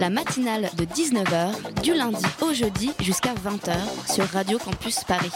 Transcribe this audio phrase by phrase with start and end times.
[0.00, 3.74] La matinale de 19h, du lundi au jeudi jusqu'à 20h
[4.10, 5.30] sur Radio Campus Paris.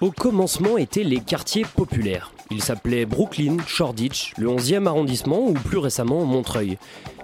[0.00, 2.32] Au commencement étaient les quartiers populaires.
[2.50, 6.78] Ils s'appelaient Brooklyn, Shoreditch, le 11e arrondissement ou plus récemment Montreuil.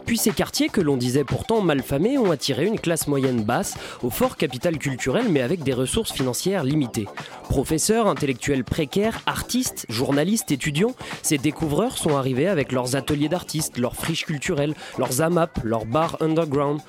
[0.08, 4.08] Puis ces quartiers que l'on disait pourtant malfamés ont attiré une classe moyenne basse au
[4.08, 7.06] fort capital culturel mais avec des ressources financières limitées.
[7.50, 13.96] Professeurs, intellectuels précaires, artistes, journalistes, étudiants, ces découvreurs sont arrivés avec leurs ateliers d'artistes, leurs
[13.96, 16.80] friches culturelles, leurs AMAP, leurs bars underground.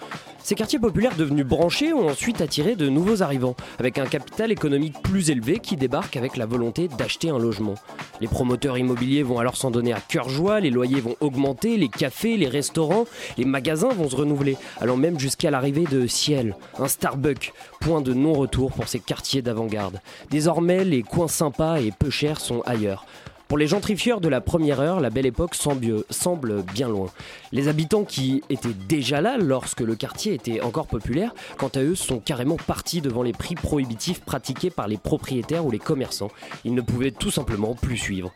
[0.42, 5.00] Ces quartiers populaires devenus branchés ont ensuite attiré de nouveaux arrivants, avec un capital économique
[5.04, 7.76] plus élevé qui débarque avec la volonté d'acheter un logement.
[8.22, 11.90] Les promoteurs immobiliers vont alors s'en donner à cœur joie, les loyers vont augmenter, les
[11.90, 13.06] cafés, les restaurants,
[13.38, 18.14] les magasins vont se renouveler, allant même jusqu'à l'arrivée de Ciel, un Starbucks, point de
[18.14, 20.02] non-retour pour ces quartiers d'avant-garde.
[20.30, 23.06] Désormais, les coins sympas et peu chers sont ailleurs.
[23.50, 27.08] Pour les gentrifieurs de la première heure, la belle époque semble, bien loin.
[27.52, 31.96] Les habitants qui étaient déjà là lorsque le quartier était encore populaire, quant à eux,
[31.96, 36.30] sont carrément partis devant les prix prohibitifs pratiqués par les propriétaires ou les commerçants.
[36.64, 38.32] Ils ne pouvaient tout simplement plus suivre.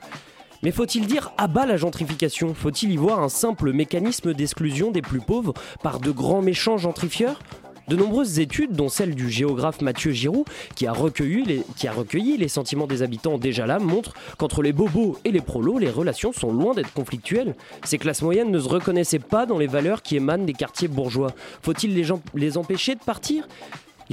[0.64, 2.54] Mais faut-il dire à bas la gentrification?
[2.54, 7.40] Faut-il y voir un simple mécanisme d'exclusion des plus pauvres par de grands méchants gentrifieurs?
[7.90, 13.02] De nombreuses études, dont celle du géographe Mathieu Giroux, qui a recueilli les, sentiments des
[13.02, 16.94] habitants déjà là, montrent qu'entre les bobos et les prolos, les relations sont loin d'être
[16.94, 17.56] conflictuelles.
[17.84, 21.34] Ces classes moyennes ne se reconnaissaient pas dans les valeurs qui émanent des quartiers bourgeois.
[21.62, 21.94] Faut-il
[22.36, 23.46] les empêcher de partir?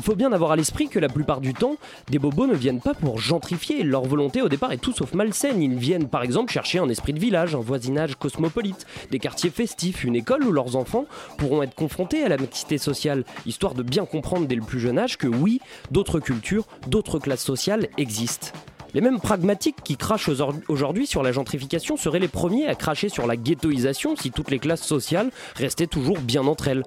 [0.00, 1.76] Il faut bien avoir à l'esprit que la plupart du temps,
[2.08, 3.82] des bobos ne viennent pas pour gentrifier.
[3.82, 5.60] Leur volonté au départ est tout sauf malsaine.
[5.60, 10.02] Ils viennent par exemple chercher un esprit de village, un voisinage cosmopolite, des quartiers festifs,
[10.02, 11.04] une école où leurs enfants
[11.36, 14.98] pourront être confrontés à la mixité sociale, histoire de bien comprendre dès le plus jeune
[14.98, 18.52] âge que oui, d'autres cultures, d'autres classes sociales existent.
[18.94, 23.10] Les mêmes pragmatiques qui crachent aujourd- aujourd'hui sur la gentrification seraient les premiers à cracher
[23.10, 26.84] sur la ghettoisation si toutes les classes sociales restaient toujours bien entre elles.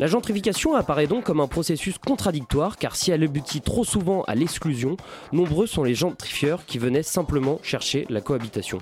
[0.00, 4.34] La gentrification apparaît donc comme un processus contradictoire car si elle aboutit trop souvent à
[4.34, 4.96] l'exclusion,
[5.32, 8.78] nombreux sont les gentrifieurs qui venaient simplement chercher la cohabitation.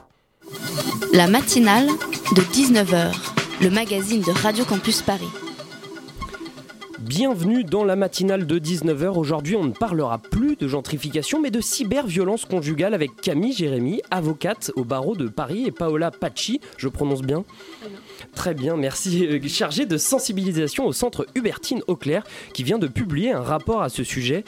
[1.12, 1.88] La matinale
[2.37, 3.12] de 19h,
[3.60, 5.28] le magazine de Radio Campus Paris.
[7.00, 9.19] Bienvenue dans la matinale de 19h.
[9.19, 14.71] Aujourd'hui, on ne parlera plus de gentrification, mais de cyberviolence conjugale avec Camille Jérémy, avocate
[14.77, 17.44] au barreau de Paris, et Paola Pacci, je prononce bien?
[18.34, 19.26] Très bien, merci.
[19.26, 22.24] Euh, Chargée de sensibilisation au centre Hubertine Auclair,
[22.54, 24.44] qui vient de publier un rapport à ce sujet.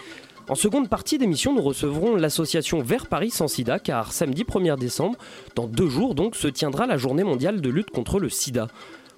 [0.49, 5.17] En seconde partie d'émission, nous recevrons l'association Vers Paris sans sida, car samedi 1er décembre,
[5.55, 8.69] dans deux jours donc, se tiendra la journée mondiale de lutte contre le sida.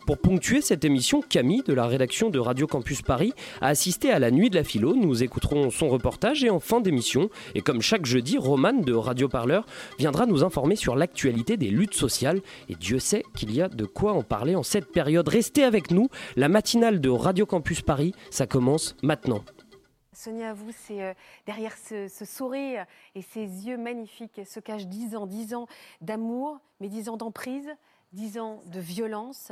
[0.07, 3.33] Pour ponctuer cette émission, Camille, de la rédaction de Radio Campus Paris,
[3.63, 4.95] a assisté à la nuit de la philo.
[4.95, 9.29] Nous écouterons son reportage et en fin d'émission, et comme chaque jeudi, Romane de Radio
[9.29, 9.65] Parleur
[9.99, 12.43] viendra nous informer sur l'actualité des luttes sociales.
[12.69, 15.27] Et Dieu sait qu'il y a de quoi en parler en cette période.
[15.27, 19.43] Restez avec nous, la matinale de Radio Campus Paris, ça commence maintenant.
[20.13, 21.15] Sonia, vous, c'est euh,
[21.47, 25.67] derrière ce, ce sourire et ces yeux magnifiques se cachent 10 ans, 10 ans
[26.03, 27.71] d'amour, mais 10 ans d'emprise,
[28.13, 29.51] 10 ans de violence.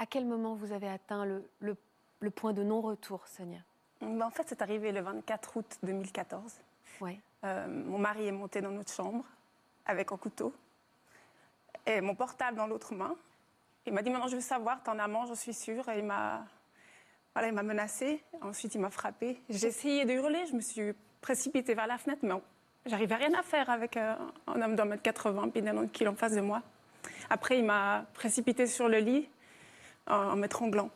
[0.00, 1.76] À quel moment vous avez atteint le, le-
[2.20, 3.58] le point de non-retour, Sonia
[4.00, 6.54] Ben, en fait, c'est arrivé le 24 août 2014.
[7.02, 7.18] Ouais.
[7.44, 9.24] Euh, mon mari est monté dans notre chambre
[9.86, 10.54] avec un couteau
[11.86, 13.14] et mon portable dans l'autre main.
[13.86, 15.88] Il m'a dit Maintenant, je veux savoir, t'en as marre, je suis sûre.
[15.90, 16.44] Et il m'a
[17.34, 18.22] voilà, il m'a menacé.
[18.42, 19.40] Ensuite, il m'a frappé.
[19.48, 20.46] J'ai essayé de hurler.
[20.46, 22.34] Je me suis précipitée vers la fenêtre, mais
[22.86, 24.14] j'arrivais rien à faire avec euh,
[24.46, 26.62] un homme d'un mètre 80 puis d'un kilo en face de moi.
[27.30, 29.28] Après, il m'a précipitée sur le lit
[30.10, 30.90] en, m'étranglant.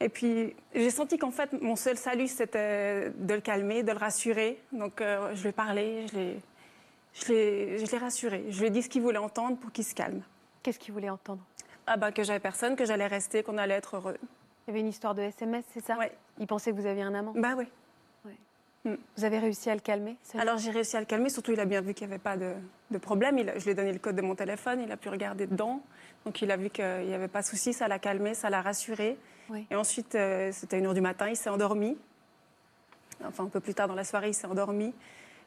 [0.00, 3.98] Et puis, j'ai senti qu'en fait, mon seul salut, c'était de le calmer, de le
[3.98, 4.60] rassurer.
[4.72, 6.06] Donc, euh, je lui ai parlé,
[7.14, 8.44] je l'ai, rassuré.
[8.48, 10.22] Je lui ai dit ce qu'il voulait entendre pour qu'il se calme.
[10.62, 11.40] Qu'est-ce qu'il voulait entendre?
[11.86, 14.16] Ah ben, que j'avais personne, que j'allais rester, qu'on allait être heureux.
[14.66, 15.96] Il y avait une histoire de SMS, c'est ça?
[15.96, 16.12] Ouais.
[16.38, 17.32] Il pensait que vous aviez un amant?
[17.36, 17.66] Bah oui.
[18.84, 21.28] Vous avez réussi à le calmer Alors, j'ai réussi à le calmer.
[21.28, 22.52] Surtout, il a bien vu qu'il n'y avait pas de,
[22.92, 23.38] de problème.
[23.38, 24.80] Il je lui ai donné le code de mon téléphone.
[24.80, 25.82] Il a pu regarder dedans.
[26.24, 27.72] Donc, il a vu qu'il n'y avait pas de souci.
[27.72, 29.18] Ça l'a calmé, ça l'a rassuré.
[29.50, 29.66] Oui.
[29.70, 31.28] Et ensuite, euh, c'était une heure du matin.
[31.28, 31.96] Il s'est endormi.
[33.24, 34.94] Enfin, un peu plus tard dans la soirée, il s'est endormi.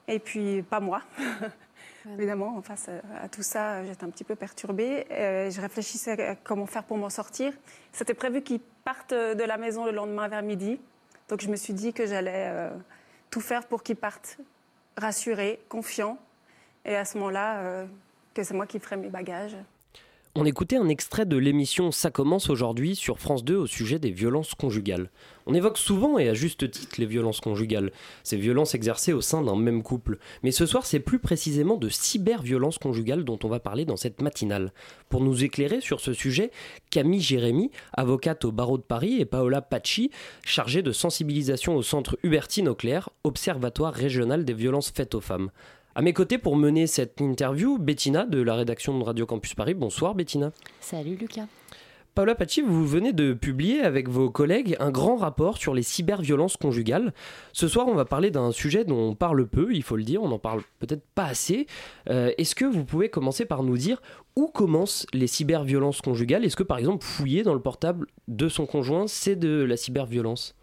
[0.07, 1.01] Et puis, pas moi.
[2.13, 5.07] Évidemment, face à, tout ça, j'étais un petit peu perturbée.
[5.11, 7.53] Euh, je réfléchissais à comment faire pour m'en sortir.
[7.91, 10.79] C'était prévu qu'ils partent de la maison le lendemain vers midi.
[11.27, 12.69] Donc je me suis dit que j'allais euh,
[13.31, 14.37] tout faire pour qu'ils partent
[14.97, 16.19] rassurés, confiants.
[16.85, 17.85] Et à ce moment-là, euh,
[18.33, 19.57] que c'est moi qui ferai mes bagages.
[20.37, 24.11] On écoutait un extrait de l'émission Ça commence aujourd'hui sur France 2 au sujet des
[24.11, 25.09] violences conjugales.
[25.45, 27.93] On évoque souvent et à juste titre les violences conjugales,
[28.23, 30.19] ces violences exercées au sein d'un même couple.
[30.43, 34.21] Mais ce soir, c'est plus précisément de cyber-violences conjugales dont on va parler dans cette
[34.21, 34.73] matinale.
[35.07, 36.51] Pour nous éclairer sur ce sujet,
[36.89, 40.11] Camille Jérémy, avocate au barreau de Paris, et Paola Pacci,
[40.43, 45.49] chargée de sensibilisation au centre Hubertine Auclair, observatoire régional des violences faites aux femmes.
[45.97, 49.73] À mes côtés pour mener cette interview, Bettina de la rédaction de Radio Campus Paris.
[49.73, 50.51] Bonsoir Bettina.
[50.81, 51.45] Salut Lucas.
[52.15, 56.57] Paola Pachi, vous venez de publier avec vos collègues un grand rapport sur les cyberviolences
[56.57, 57.13] conjugales.
[57.53, 60.21] Ce soir, on va parler d'un sujet dont on parle peu, il faut le dire,
[60.21, 61.65] on n'en parle peut-être pas assez.
[62.09, 64.01] Euh, est-ce que vous pouvez commencer par nous dire
[64.35, 66.43] où commencent les cyberviolences conjugales?
[66.43, 70.55] Est-ce que par exemple fouiller dans le portable de son conjoint, c'est de la cyberviolence?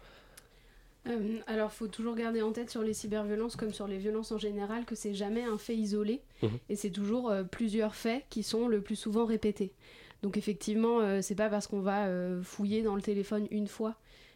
[1.07, 4.31] Euh, alors, il faut toujours garder en tête sur les cyberviolences, comme sur les violences
[4.31, 6.51] en général, que c'est jamais un fait isolé, mhm.
[6.69, 9.73] et c'est toujours euh, plusieurs faits qui sont le plus souvent répétés.
[10.21, 12.07] Donc, effectivement, euh, c'est pas parce qu'on va
[12.43, 13.95] fouiller dans le téléphone une fois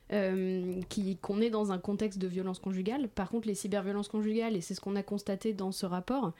[0.09, 3.09] qu'on est dans un contexte de violence conjugale.
[3.09, 6.31] Par contre, les cyberviolences conjugales, et c'est ce qu'on a constaté dans ce rapport,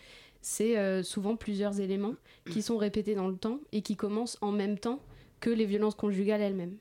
[0.41, 2.15] c'est souvent plusieurs éléments
[2.49, 5.01] qui sont répétés dans le temps et qui commencent en même temps
[5.41, 6.77] que les violences conjugales elles-mêmes.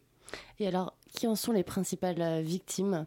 [0.60, 2.94] Et alors, qui en sont les principales victimes?
[2.94, 3.04] euh,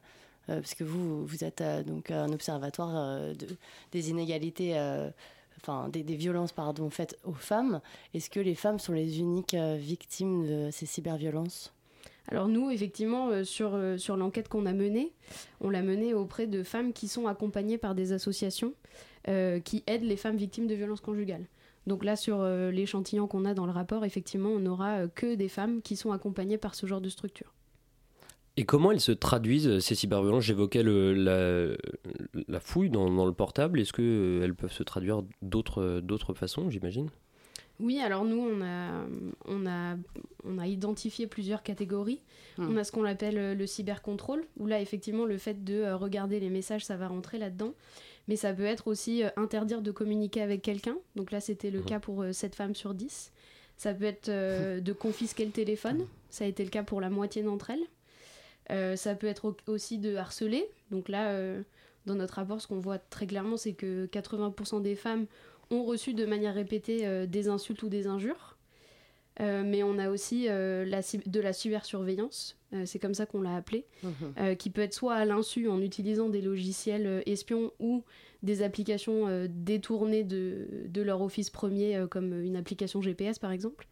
[0.56, 3.48] parce que vous, êtes euh, donc un observatoire euh, de,
[3.92, 4.74] des inégalités
[5.58, 7.82] enfin des, violences pardon faites aux femmes.
[8.14, 11.74] Est-ce que les femmes sont les uniques victimes de ces cyberviolences?
[12.30, 15.12] Alors nous, effectivement, sur, sur l'enquête qu'on a menée,
[15.62, 18.74] on l'a menée auprès de femmes qui sont accompagnées par des associations
[19.26, 21.46] qui aident les femmes victimes de violences conjugales.
[21.88, 25.82] Donc là, sur l'échantillon qu'on a dans le rapport, effectivement, on n'aura que des femmes
[25.82, 27.52] qui sont accompagnées par ce genre de structure.
[28.60, 30.44] Et comment elles se traduisent, ces cyberviolences?
[30.44, 31.78] J'évoquais la,
[32.46, 33.80] la, fouille dans, le portable.
[33.80, 37.08] Est-ce qu'elles euh, peuvent se traduire d'autres façons, j'imagine?
[37.80, 39.06] Oui, alors nous, on a,
[39.46, 39.96] on a,
[40.44, 42.22] on a identifié plusieurs catégories.
[42.58, 42.68] Hmm.
[42.72, 45.96] On a ce qu'on appelle euh, le cybercontrôle, où là, effectivement, le fait de euh,
[45.96, 47.74] regarder les messages, ça va rentrer là-dedans.
[48.28, 50.98] Mais ça peut être aussi interdire de communiquer avec quelqu'un.
[51.16, 51.86] Donc là, c'était le hmm.
[51.86, 53.32] cas pour 7 femmes sur 10.
[53.78, 56.06] Ça peut être de confisquer le téléphone.
[56.30, 57.88] Ça a été le cas pour la moitié d'entre elles.
[58.72, 60.70] Euh, ça peut être aussi de harceler.
[60.92, 61.62] Donc là, euh,
[62.06, 65.26] dans notre rapport, ce qu'on voit très clairement, c'est que 80% des femmes
[65.72, 68.58] ont reçu de manière répétée euh, des insultes ou des injures.
[69.40, 74.58] mais on a aussi de la cybersurveillance, c'est comme ça qu'on l'a appelé, mhm.
[74.58, 78.04] qui peut être soit à l'insu en utilisant des logiciels espions ou
[78.44, 83.88] des applications détournées de, de, leur office premier, comme une application GPS par exemple,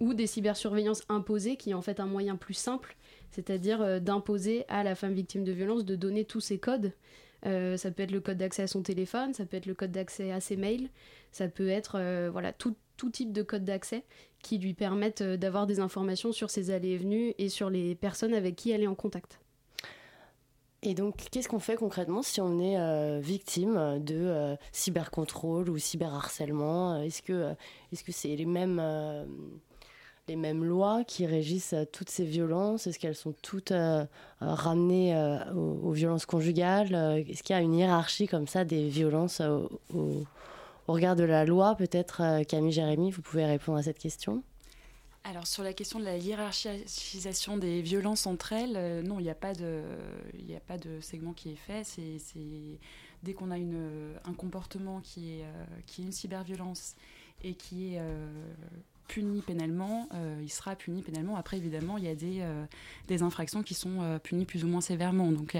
[0.00, 2.96] ou des cybersurveillances imposées, qui est en fait un moyen plus simple
[3.30, 6.92] c'est-à-dire euh, d'imposer à la femme victime de violence de donner tous ses codes.
[7.46, 9.92] Euh, ça peut être le code d'accès à son téléphone, ça peut être le code
[9.92, 10.90] d'accès à ses mails,
[11.32, 12.76] ça peut être euh, voilà tout,
[13.12, 14.04] type de code d'accès
[14.42, 18.34] qui lui permettent d'avoir des informations sur ses allées et venues et sur les personnes
[18.34, 19.40] avec qui elle est en contact.
[20.82, 27.02] Et donc, qu'est-ce qu'on fait concrètement si on est victime de cybercontrôle ou cyberharcèlement?
[27.02, 27.54] Est-ce que
[27.90, 28.82] est-ce que c'est les mêmes
[30.28, 32.86] les mêmes lois qui régissent euh, toutes ces violences?
[32.86, 34.04] Est-ce qu'elles sont toutes euh,
[34.42, 35.16] euh, ramenées
[35.54, 36.94] aux, violences conjugales?
[37.28, 40.24] Est-ce qu'il y a une hiérarchie comme ça des violences au,
[40.86, 41.74] regard de la loi?
[41.74, 44.42] Peut-être Camille Jérémy, vous pouvez répondre à cette question.
[45.24, 49.34] Alors sur la question de la hiérarchisation des violences entre elles, non, il n'y a
[49.34, 49.82] pas de,
[50.56, 51.84] a pas de segment qui est fait.
[51.84, 52.78] C'est
[53.22, 55.44] dès qu'on a une, un comportement qui est,
[55.86, 56.94] qui est une cyberviolence
[57.42, 58.00] et qui est
[59.10, 61.34] puni pénalement, euh, il sera puni pénalement.
[61.34, 62.64] Après, évidemment, il y a des, euh,
[63.08, 65.32] des infractions qui sont euh, punies plus ou moins sévèrement.
[65.32, 65.56] Donc,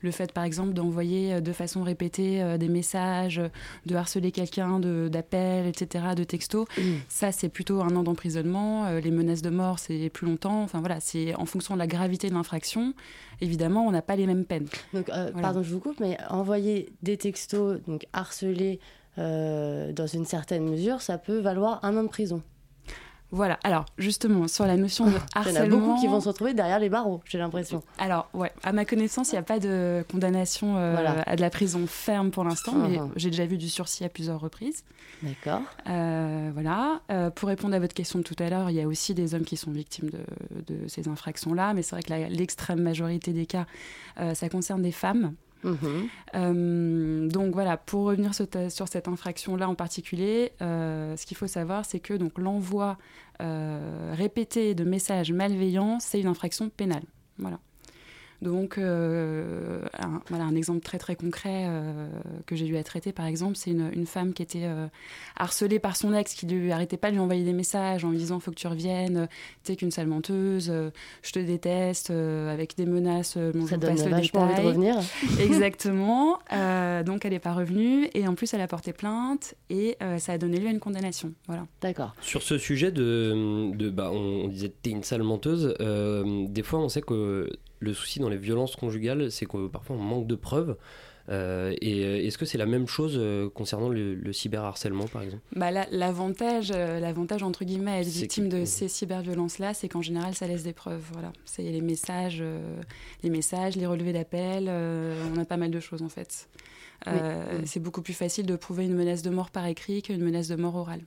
[0.00, 3.40] le fait, par exemple, d'envoyer de façon répétée des messages,
[3.84, 6.82] de harceler quelqu'un, d'appels, etc., de textos, mmh.
[7.08, 8.88] ça, c'est plutôt un an d'emprisonnement.
[8.98, 10.62] les menaces de mort, c'est plus longtemps.
[10.62, 12.94] Enfin, voilà, c'est en fonction de la gravité de l'infraction.
[13.40, 14.68] Évidemment, on n'a pas les mêmes peines.
[14.94, 15.10] Donc,
[15.40, 18.80] pardon, je vous coupe, mais envoyer des textos, donc harceler
[19.16, 22.42] dans une certaine mesure, ça peut valoir un an de prison.
[23.32, 25.60] Voilà, alors justement, sur la notion de harcèlement...
[25.64, 27.82] Il y en a beaucoup qui vont se retrouver derrière les barreaux, j'ai l'impression.
[27.98, 31.48] Alors, ouais, à ma connaissance, il n'y a pas de condamnation euh, à de la
[31.48, 33.08] prison ferme pour l'instant, mais uh-huh.
[33.16, 34.84] j'ai déjà vu du sursis à plusieurs reprises.
[35.22, 35.62] D'accord.
[35.88, 37.00] Euh, voilà.
[37.10, 39.34] Euh, pour répondre à votre question de tout à l'heure, il y a aussi des
[39.34, 43.64] hommes qui sont victimes de, ces infractions-là, mais c'est vrai que l'extrême majorité des cas,
[44.34, 45.34] ça concerne des femmes.
[45.64, 47.28] Mhm.
[47.28, 52.14] donc voilà, pour revenir sur, cette infraction-là en particulier, ce qu'il faut savoir, c'est que
[52.14, 52.98] donc l'envoi
[53.38, 57.04] répété de messages malveillants, c'est une infraction pénale.
[57.38, 57.58] Voilà.
[58.42, 62.08] Donc, euh, un, voilà, un exemple très très concret euh,
[62.44, 64.88] que j'ai eu à traiter, par exemple, c'est une, une, femme qui était euh,
[65.36, 68.18] harcelée par son ex, qui lui arrêtait pas de lui envoyer des messages en lui
[68.18, 69.28] disant faut que tu reviennes,
[69.62, 70.72] t'es qu'une sale menteuse,
[71.22, 73.38] je te déteste, avec des menaces.
[73.38, 74.96] Bon, Ça donne envie de revenir.
[75.40, 76.40] Exactement.
[77.06, 80.38] donc, elle n'est pas revenue et en plus, elle a porté plainte et ça a
[80.38, 81.32] donné lieu à une condamnation.
[81.46, 81.66] Voilà.
[81.80, 82.12] D'accord.
[82.20, 85.76] Sur ce sujet de, de bah, on, on disait t'es une sale menteuse.
[85.78, 87.48] des fois, on sait que
[87.82, 90.76] le souci dans les violences conjugales, c'est que parfois on manque de preuves.
[91.28, 95.42] Euh, et euh, est-ce que c'est la même chose euh, concernant le, cyberharcèlement, par exemple?
[95.54, 100.46] Bah, L'avantage, l'avantage entre guillemets, à être victime de ces cyberviolences-là, c'est qu'en général, ça
[100.46, 101.04] laisse des preuves.
[101.12, 102.42] Voilà, c'est les messages,
[103.22, 104.68] les messages, les relevés d'appel.
[104.68, 106.48] on a pas mal de choses en fait.
[107.64, 110.56] C'est beaucoup plus facile de prouver une menace de mort par écrit qu'une menace de
[110.56, 111.02] mort orale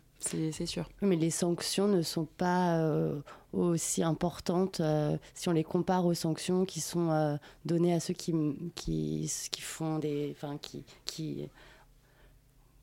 [0.51, 0.89] c'est sûr.
[1.01, 3.19] Mais les sanctions ne sont pas euh,
[3.55, 7.35] aussi importantes euh, si on les compare aux sanctions qui sont euh,
[7.65, 8.33] données à ceux qui,
[8.75, 10.35] qui, qui font des.
[10.35, 11.47] Enfin, qui, qui,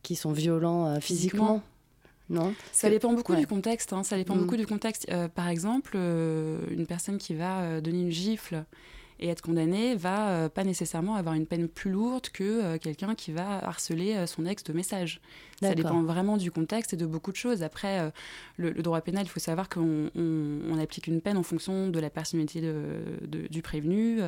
[0.02, 1.62] qui sont violents physiquement.
[2.28, 2.54] Non?
[2.72, 3.92] Ça dépend beaucoup du contexte.
[3.92, 4.40] Hein, ça dépend mm.
[4.40, 5.06] beaucoup du contexte.
[5.34, 8.64] par exemple, une personne qui va donner une gifle
[9.22, 13.14] et être condamné va euh, pas nécessairement avoir une peine plus lourde que euh, quelqu'un
[13.14, 15.20] qui va harceler euh, son ex de messages.
[15.60, 17.62] Ça dépend vraiment du contexte et de beaucoup de choses.
[17.62, 18.10] Après,
[18.56, 22.10] le, droit pénal, il faut savoir qu'on on, applique une peine en fonction de la
[22.10, 24.18] personnalité de, du prévenu,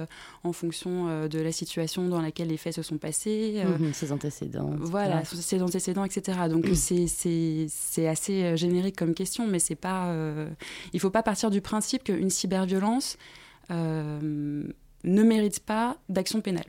[0.45, 3.65] en fonction de la situation dans laquelle les faits se sont passés.
[3.67, 4.77] Mhm, ses antécédents.
[4.79, 6.39] Voilà, ses antécédents, etc.
[6.49, 10.15] Donc c'est assez générique comme question, mais c'est pas.
[10.93, 13.19] il faut pas partir du principe qu'une cyberviolence
[15.05, 16.67] ne mérite pas d'action pénale.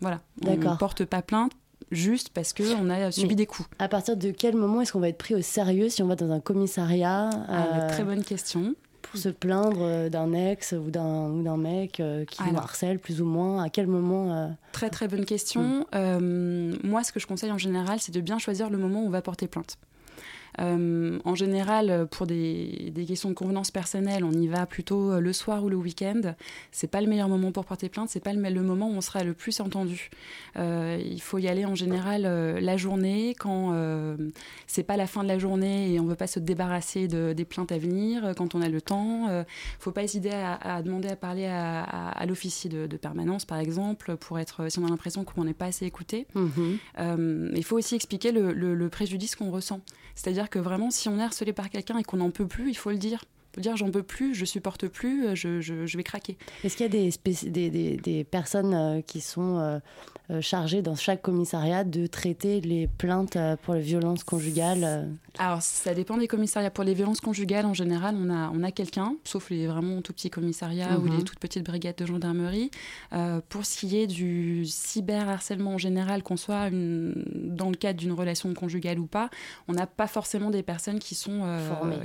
[0.00, 0.20] Voilà.
[0.44, 1.52] On ne porte pas plainte
[1.90, 3.68] juste parce qu'on a subi des coups.
[3.78, 6.16] À partir de quel moment est-ce qu'on va être pris au sérieux si on va
[6.16, 8.74] dans un commissariat ah, Très bonne question.
[9.02, 13.26] Pour se plaindre euh, d'un ex ou d'un mec euh, qui nous harcèle plus ou
[13.26, 13.62] moins?
[13.62, 15.86] À quel moment euh Très très bonne question.
[15.92, 16.76] Hmm.
[16.82, 19.10] moi, ce que je conseille en général, c'est de bien choisir le moment où on
[19.10, 19.78] va porter plainte.
[20.60, 25.32] Euh, en général, pour des, questions de convenance personnelle, on y va plutôt euh, le
[25.32, 26.34] soir ou le week-end.
[26.70, 29.00] C'est pas le meilleur moment pour porter plainte, c'est pas le, le, moment où on
[29.00, 30.10] sera le plus entendu.
[30.56, 33.74] Euh, il faut y aller en général la journée, quand
[34.66, 37.44] c'est pas la fin de la journée et on veut pas se débarrasser de, des
[37.44, 39.28] plaintes à venir, quand on a le temps.
[39.28, 39.44] Il
[39.78, 44.70] faut pas hésiter à, demander à parler à, l'officier de, permanence, par exemple, pour être,
[44.70, 46.26] si on a l'impression qu'on n'est pas assez écouté.
[46.34, 47.52] Mhm.
[47.54, 49.80] il faut aussi expliquer le, le préjudice qu'on ressent.
[50.14, 52.76] C'est-à-dire que vraiment, si on est harcelé par quelqu'un et qu'on n'en peut plus, il
[52.76, 53.24] faut le dire
[53.60, 56.36] dire j'en peux plus, je supporte plus, je, je, vais craquer.
[56.64, 59.80] Est-ce qu'il y a des, personnes euh, qui sont
[60.30, 65.60] euh, euh, chargées dans chaque commissariat de traiter les plaintes pour les violences conjugales Alors
[65.62, 66.70] ça dépend des commissariats.
[66.70, 70.12] Pour les violences conjugales, en général, on a, on a quelqu'un, sauf les vraiment tout
[70.12, 71.24] petits commissariats ou les mhm.
[71.24, 72.70] toutes petites brigades de gendarmerie.
[73.48, 78.12] pour ce qui est du cyberharcèlement en général, qu'on soit une, dans le cadre d'une
[78.12, 79.30] relation conjugale ou pas,
[79.68, 81.42] on n'a pas forcément des personnes qui sont,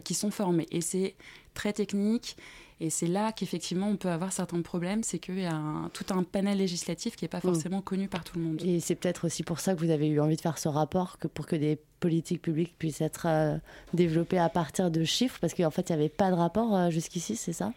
[0.03, 0.67] qui sont formées.
[0.71, 1.15] Et c'est
[1.53, 2.35] très technique.
[2.81, 5.61] Et c'est là qu'effectivement on peut avoir certains problèmes, c'est qu'il y a
[5.93, 7.41] tout un panel législatif qui n'est pas mm.
[7.41, 8.61] forcément connu par tout le monde.
[8.63, 11.19] Et c'est peut-être aussi pour ça que vous avez eu envie de faire ce rapport,
[11.19, 13.57] que pour que des politiques publiques puissent être euh,
[13.93, 16.89] développées à partir de chiffres, parce qu'en fait il n'y avait pas de rapport euh,
[16.89, 17.73] jusqu'ici, c'est ça?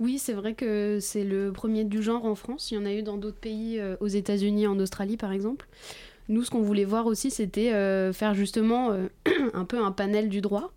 [0.00, 2.72] Oui, c'est vrai que c'est le premier du genre en France.
[2.72, 5.68] Il y en a eu dans d'autres pays, euh, aux États-Unis, en Australie par exemple.
[6.28, 7.70] Nous, ce qu'on voulait voir aussi, c'était
[8.14, 8.96] faire justement
[9.52, 10.72] un peu un panel du droit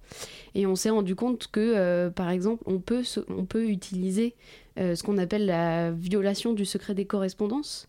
[0.58, 4.34] et on s'est rendu compte que, euh, par exemple, on peut, on peut utiliser
[4.80, 7.88] euh, ce qu'on appelle la violation du secret des correspondances,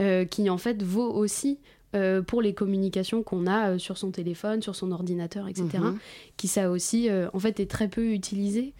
[0.00, 1.58] euh, qui en fait vaut aussi
[2.28, 5.98] pour les communications qu'on a sur son téléphone, sur son ordinateur, etc., mhm.
[6.36, 8.74] qui ça aussi, en fait, est très peu utilisé.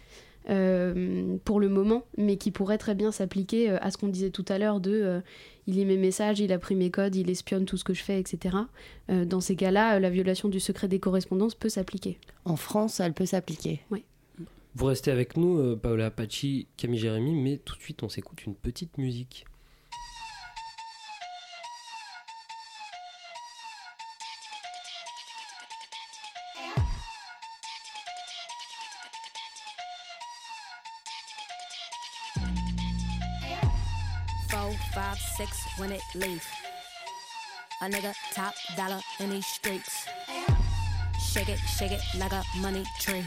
[0.45, 4.57] Pour le moment, mais qui pourrait très bien s'appliquer à ce qu'on disait tout à
[4.57, 5.21] l'heure de
[5.67, 8.03] il lit mes messages, il a pris mes codes, il espionne tout ce que je
[8.03, 8.57] fais, etc.
[9.09, 12.17] Euh, dans ces cas-là, la violation du secret des correspondances peut s'appliquer.
[12.45, 14.03] En France, elle peut s'appliquer Oui.
[14.73, 16.45] Vous restez avec nous, euh, Paola Apache,
[16.77, 19.45] Camille Jérémy, mais tout de suite, on s'écoute une petite musique.
[35.41, 36.45] Six when it leave.
[37.81, 40.05] A nigga top dollar in these streets.
[41.19, 43.23] Shake it, shake it like a money tree.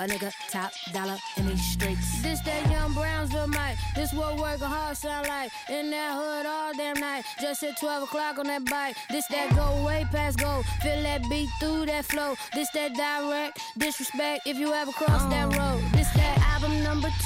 [0.00, 2.22] A nigga top dollar in these streets.
[2.22, 3.76] This that young Brownsville with Mike.
[3.94, 5.50] This what working hard sound like.
[5.68, 7.24] In that hood all damn night.
[7.40, 8.96] Just at 12 o'clock on that bike.
[9.10, 10.62] This that go way past go.
[10.82, 12.34] Feel that beat through that flow.
[12.54, 15.58] This that direct disrespect if you ever cross that oh.
[15.58, 15.91] road.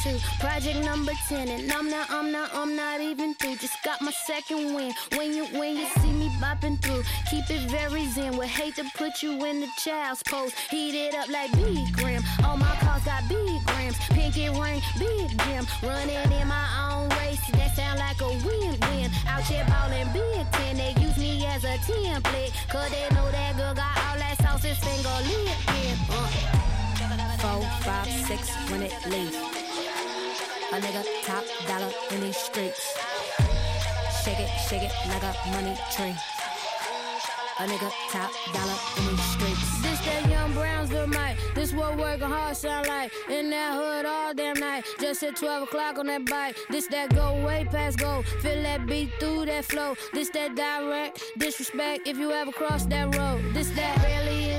[0.02, 1.48] Two, project number 10.
[1.48, 3.56] And I'm not, I'm not, I'm not even through.
[3.56, 4.92] Just got my second win.
[5.16, 8.36] When you, when you see me bopping through, keep it very zen.
[8.36, 10.52] Would hate to put you in the child's pose.
[10.70, 12.22] Heat it up like big gram.
[12.44, 13.96] All my cars got big grams.
[14.10, 15.66] Pinky ring, big gem.
[15.82, 17.40] Running in my own race.
[17.52, 19.10] That sound like a win-win.
[19.26, 20.76] Out here ballin' big ten.
[20.76, 22.52] They use me as a template.
[22.68, 24.64] Cause they know that girl got all that sauce.
[24.64, 25.08] His finger.
[26.08, 26.26] Uh.
[27.38, 29.55] Four, five, six, when it leave.
[30.72, 32.98] A nigga top dollar in these streets.
[34.24, 36.14] Shake it, shake it like a money tree.
[37.60, 39.82] A nigga top dollar in these streets.
[39.82, 41.36] This that young Brownsville Mike.
[41.54, 43.12] This what working hard sound like.
[43.30, 44.84] In that hood all damn night.
[45.00, 46.56] Just at 12 o'clock on that bike.
[46.68, 48.22] This that go way past go.
[48.42, 49.94] Feel that beat through that flow.
[50.12, 53.40] This that direct disrespect if you ever cross that road.
[53.54, 54.55] This that the view.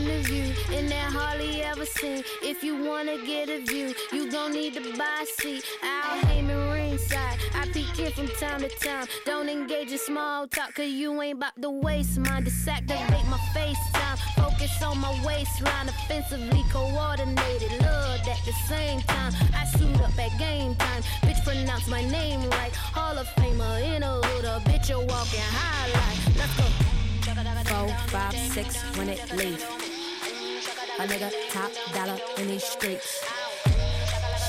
[0.70, 2.24] And that hardly ever seen.
[2.42, 5.64] If you wanna get a view, you gon' need to buy a seat.
[5.82, 7.40] I'll hang ringside.
[7.56, 9.08] I peek in from time to time.
[9.26, 12.44] Don't engage in small talk, cause you ain't about to waste mine.
[12.44, 14.18] Disactivate my FaceTime.
[14.36, 15.88] Focus on my waistline.
[15.88, 17.72] Offensively coordinated.
[17.82, 19.34] Love at the same time.
[19.56, 21.02] I suit up at game time.
[21.24, 22.76] Bitch, pronounce my name right.
[22.76, 24.46] Hall of Famer in a hood.
[24.46, 26.38] A bitch, a walking highlight.
[26.38, 26.66] Let's go.
[27.66, 29.87] Four, five, six, when it leave.
[31.00, 33.24] A nigga top dollar in these streets.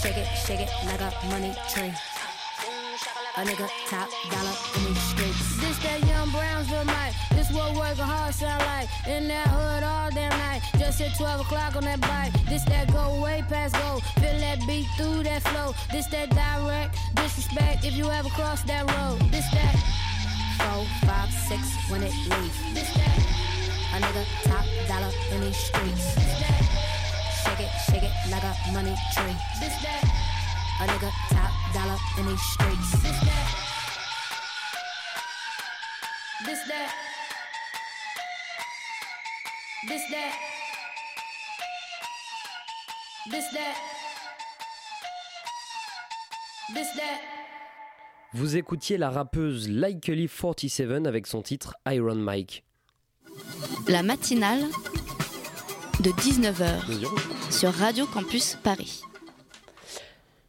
[0.00, 1.93] Shake it, shake it like a money tree.
[3.37, 5.61] A nigga top dollar in these streets.
[5.61, 7.12] This that young Brownsville Mike.
[7.33, 8.88] This what working hard sound like.
[9.07, 10.62] In that hood all damn night.
[10.78, 12.33] Just at 12 o'clock on that bike.
[12.49, 14.00] This that go way past go.
[14.19, 15.75] Feel that beat through that flow.
[15.93, 19.21] This that direct disrespect if you ever cross that road.
[19.31, 19.76] This that
[20.57, 22.57] four, five, six when it leaves.
[22.73, 23.48] This that
[23.95, 24.66] a nigga top
[25.71, 25.95] tree.
[48.34, 52.68] Vous écoutiez la rappeuse Likely 47 avec son titre Iron Mike.
[53.88, 54.60] La matinale
[56.00, 59.02] de 19h sur Radio Campus Paris.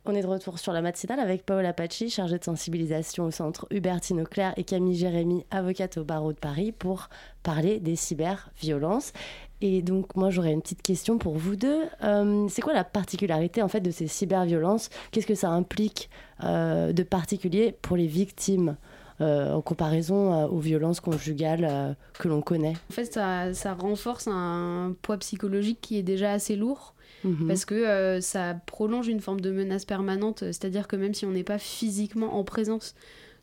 [0.06, 3.68] On est de retour sur la matinale avec Paola Paci, chargée de sensibilisation au centre
[3.70, 7.10] Hubertine Auclair et Camille Jérémy, avocate au barreau de Paris, pour
[7.44, 9.14] parler des cyberviolences.
[9.62, 11.84] Et donc moi j'aurais une petite question pour vous deux.
[12.04, 14.90] Euh, c'est quoi la particularité en fait de ces cyberviolences?
[15.12, 16.10] Qu'est-ce que ça implique
[16.44, 18.70] euh, de particulier pour les victimes?
[18.70, 18.89] euh,
[19.20, 25.18] en comparaison aux violences conjugales que l'on connaît En fait ça, ça renforce un poids
[25.18, 26.96] psychologique qui est déjà assez lourd.
[27.24, 27.48] Mmh.
[27.48, 31.32] Parce que euh, ça prolonge une forme de menace permanente, c'est-à-dire que même si on
[31.32, 32.96] n'est pas physiquement en présence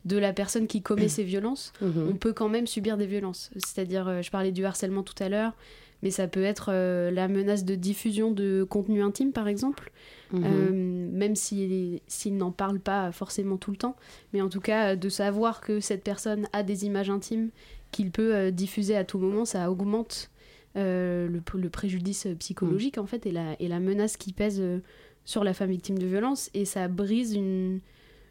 [0.05, 2.07] de la personne qui commet ces violences, mmh.
[2.09, 3.51] on peut quand même subir des violences.
[3.57, 5.53] C'est-à-dire, euh, je parlais du harcèlement tout à l'heure,
[6.01, 9.91] mais ça peut être euh, la menace de diffusion de contenu intime, par exemple,
[10.31, 10.43] mmh.
[10.43, 13.95] euh, même s'il si, n'en parle pas forcément tout le temps,
[14.33, 17.49] mais en tout cas, de savoir que cette personne a des images intimes
[17.91, 20.29] qu'il peut euh, diffuser à tout moment, ça augmente
[20.77, 24.79] euh, le, le, préjudice psychologique, en fait, et la, et la menace qui pèse euh,
[25.25, 27.79] sur la femme victime de violence, et ça brise une,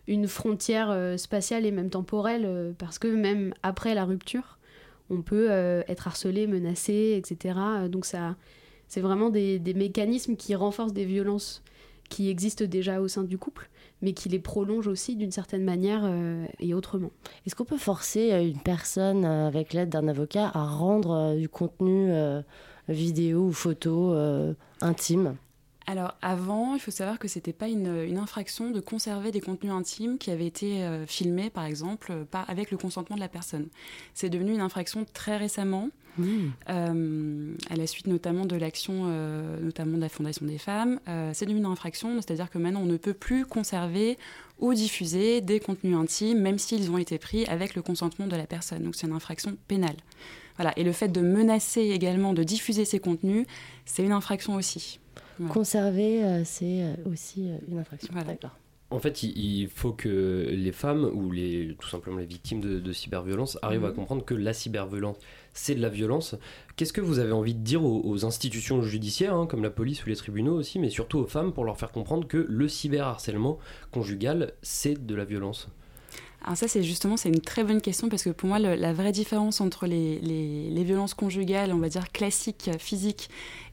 [0.07, 4.59] une frontière euh, spatiale et même temporelle, parce que même après la rupture,
[5.11, 5.51] on peut
[5.89, 7.59] être harcelé, menacé, etc.
[7.89, 8.37] Donc ça,
[8.89, 11.63] c'est vraiment des, des, mécanismes qui renforcent des violences
[12.09, 13.69] qui existent déjà au sein du couple,
[14.03, 17.11] mais qui les prolongent aussi d'une certaine manière euh, et autrement.
[17.47, 21.49] Est-ce qu'on peut forcer une personne, euh, avec l'aide d'un avocat, à rendre euh, du
[21.49, 22.43] contenu euh,
[22.89, 24.15] vidéo ou photo
[24.81, 25.37] intime?
[25.87, 29.73] Alors avant, il faut savoir que c'était pas une, une, infraction de conserver des contenus
[29.73, 33.29] intimes qui avaient été euh, filmés, par exemple, euh, pas avec le consentement de la
[33.29, 33.69] personne.
[34.13, 36.25] C'est devenu une infraction très récemment, mmh.
[36.71, 39.05] euh, à la suite notamment de l'action,
[39.63, 40.99] notamment de la Fondation des femmes.
[41.33, 44.19] c'est devenu une infraction, c'est-à-dire que maintenant on ne peut plus conserver
[44.59, 48.47] ou diffuser des contenus intimes, même s'ils ont été pris avec le consentement de la
[48.47, 48.83] personne.
[48.83, 49.97] Donc c'est une infraction pénale.
[50.57, 50.73] Voilà.
[50.77, 53.47] Et le fait de menacer également de diffuser ces contenus,
[53.85, 54.99] c'est une infraction aussi.
[55.41, 55.49] Ouais.
[55.49, 58.09] Conserver, euh, c'est aussi une infraction.
[58.13, 58.29] Voilà.
[58.29, 58.57] D'accord.
[58.91, 62.93] En fait, il, faut que les femmes ou les, tout simplement les victimes de, de
[62.93, 63.95] cyberviolence arrivent à Mhm.
[63.97, 65.17] comprendre que la cyberviolence,
[65.53, 66.37] c'est de la violence.
[66.77, 70.05] Qu'est-ce que vous avez envie de dire aux, aux institutions judiciaires, hein, comme la police
[70.05, 73.59] ou les tribunaux aussi, mais surtout aux femmes pour leur faire comprendre que le cyberharcèlement
[73.91, 75.69] conjugal, c'est de la violence?
[76.47, 78.93] Alors ça, c'est justement, c'est une très bonne question parce que pour moi, le- la
[78.93, 83.29] vraie différence entre les, les- les violences conjugales, on va dire classiques, physiques,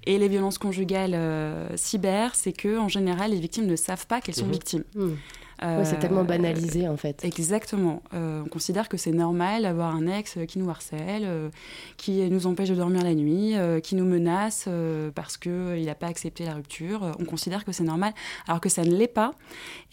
[0.06, 4.22] et les violences conjugales euh, cyber, c'est que en général, les victimes ne savent pas
[4.22, 4.52] qu'elles sont Mhm.
[4.52, 4.84] victimes.
[4.96, 5.18] Mhm.
[5.63, 7.23] Ouais, c'est tellement banalisé, en fait.
[7.23, 8.02] Exactement.
[8.13, 11.49] Euh, on considère que c'est normal d'avoir un ex qui nous harcèle, euh,
[11.97, 15.95] qui nous empêche de dormir la nuit, euh, qui nous menace euh, parce qu'il n'a
[15.95, 17.04] pas accepté la rupture.
[17.04, 18.13] Euh, On considère que c'est normal,
[18.47, 19.32] alors que ça ne l'est pas.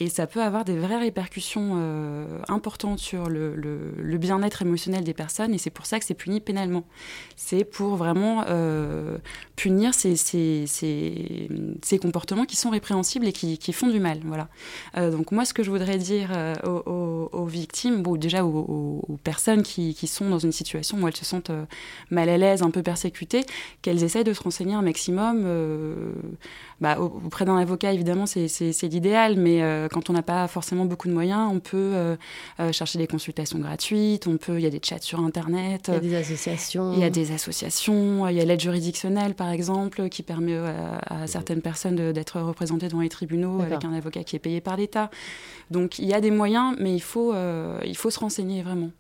[0.00, 5.04] Et ça peut avoir des vraies répercussions euh, importantes sur le, le- le bien-être émotionnel
[5.04, 5.54] des personnes.
[5.54, 6.84] Et c'est pour ça que c'est puni pénalement.
[7.36, 9.18] C'est pour vraiment euh,
[9.56, 11.48] punir ces, ces- ces-
[11.82, 14.18] ces comportements qui sont répréhensibles et qui, qui font du mal.
[14.24, 14.48] Voilà.
[14.96, 18.44] Euh, donc moi, ce que je voudrais dire euh, aux, aux- aux victimes, bon, déjà
[18.44, 21.64] aux, personnes qui, qui sont dans une situation où elles se sentent euh,
[22.10, 23.44] mal à l'aise, un peu persécutées,
[23.82, 25.42] qu'elles essayent de se renseigner un maximum.
[25.44, 26.12] euh,
[26.80, 28.48] bah, au- auprès d'un avocat, évidemment, c'est-
[28.88, 32.16] l'idéal, mais euh, quand on n'a pas forcément beaucoup de moyens, on peut euh,
[32.72, 35.90] chercher des consultations gratuites, on peut, il y a des chats sur Internet.
[35.90, 36.92] Il y a des associations.
[36.94, 41.22] Il y a des associations, il y a l'aide juridictionnelle par exemple, qui permet à,
[41.22, 44.76] à certaines personnes d'être représentées devant les tribunaux avec un avocat qui est payé par
[44.76, 45.10] l'État.
[45.70, 48.90] Donc il y a des moyens, mais il faut, euh, il faut se renseigner vraiment.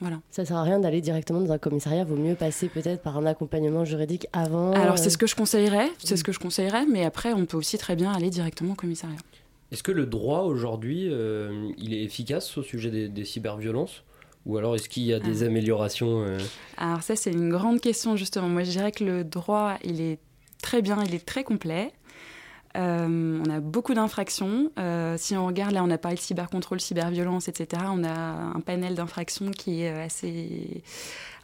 [0.00, 0.20] Voilà.
[0.30, 3.24] Ça sert à rien d'aller directement dans un commissariat, vaut mieux passer peut-être par un
[3.24, 4.72] accompagnement juridique avant.
[4.72, 7.46] Alors c'est euh, ce que je conseillerais, c'est ce que je conseillerais, mais après on
[7.46, 9.16] peut aussi très bien aller directement au commissariat.
[9.72, 14.02] Est-ce que le droit aujourd'hui, euh, il est efficace au sujet des, des cyberviolences?
[14.44, 15.46] Ou alors est-ce qu'il y a des Ah.
[15.46, 16.38] améliorations euh,
[16.76, 18.48] Alors ça, c'est une grande question, justement.
[18.48, 20.20] Moi, je dirais que le droit, il est
[20.62, 21.90] très bien, il est très complet.
[22.76, 24.70] Euh, on a beaucoup d'infractions.
[24.78, 27.82] Euh, si on regarde, là, on a parlé de cybercontrôle, cyberviolence, etc.
[27.90, 28.10] On a
[28.54, 30.82] un panel d'infractions qui est assez,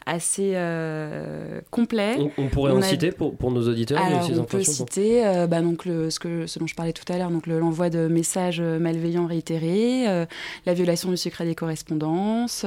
[0.05, 2.15] assez euh, complet.
[2.19, 4.61] on, on pourrait On en a- citer pour, pour nos auditeurs alors, ces on peut
[4.63, 7.47] citer euh, bah, donc le, ce, que, ce dont je parlais tout à l'heure, donc
[7.47, 10.25] le- l'envoi de messages malveillants réitérés, euh,
[10.65, 12.65] la violation du secret des correspondances.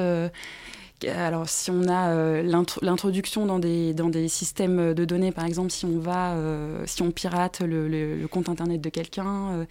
[1.05, 5.33] Euh, alors, si on a euh, l'intro- l'introduction dans des, dans des systèmes de données,
[5.33, 8.89] par exemple, si on va, euh, si on pirate le, le- le compte internet de
[8.89, 9.65] quelqu'un, euh,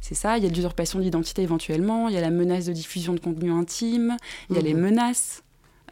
[0.00, 0.38] c'est ça.
[0.38, 2.08] Il y a de l'usurpation d'identité éventuellement.
[2.08, 4.16] Il y a la menace de diffusion de contenu intime.
[4.48, 4.80] Il y a les Mhm.
[4.80, 5.42] menaces.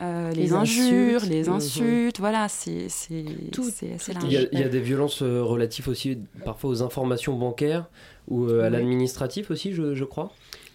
[0.01, 1.33] euh, les, Les injures, insultes.
[1.33, 1.53] les Mhm.
[1.57, 3.24] insultes, voilà, c'est c'est-
[3.72, 4.27] c'est assez large.
[4.27, 7.87] Il y, a, il y a des violences euh, relatives aussi parfois aux informations bancaires
[8.29, 8.72] ou euh, à Oui.
[8.74, 10.33] l'administratif aussi, je, je crois.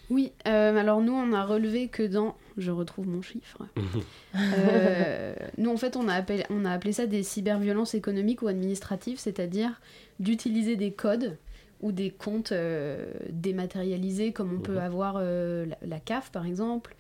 [0.09, 2.35] Oui, euh, alors nous, on a relevé que dans.
[2.57, 3.59] Je retrouve mon chiffre.
[4.35, 8.47] Euh, nous, en fait, on a, appelé, on a appelé ça des cyberviolences économiques ou
[8.47, 9.79] administratives, c'est-à-dire
[10.19, 11.37] d'utiliser des codes
[11.81, 16.95] ou des comptes euh, dématérialisés, comme on peut avoir euh, la, la CAF, par exemple,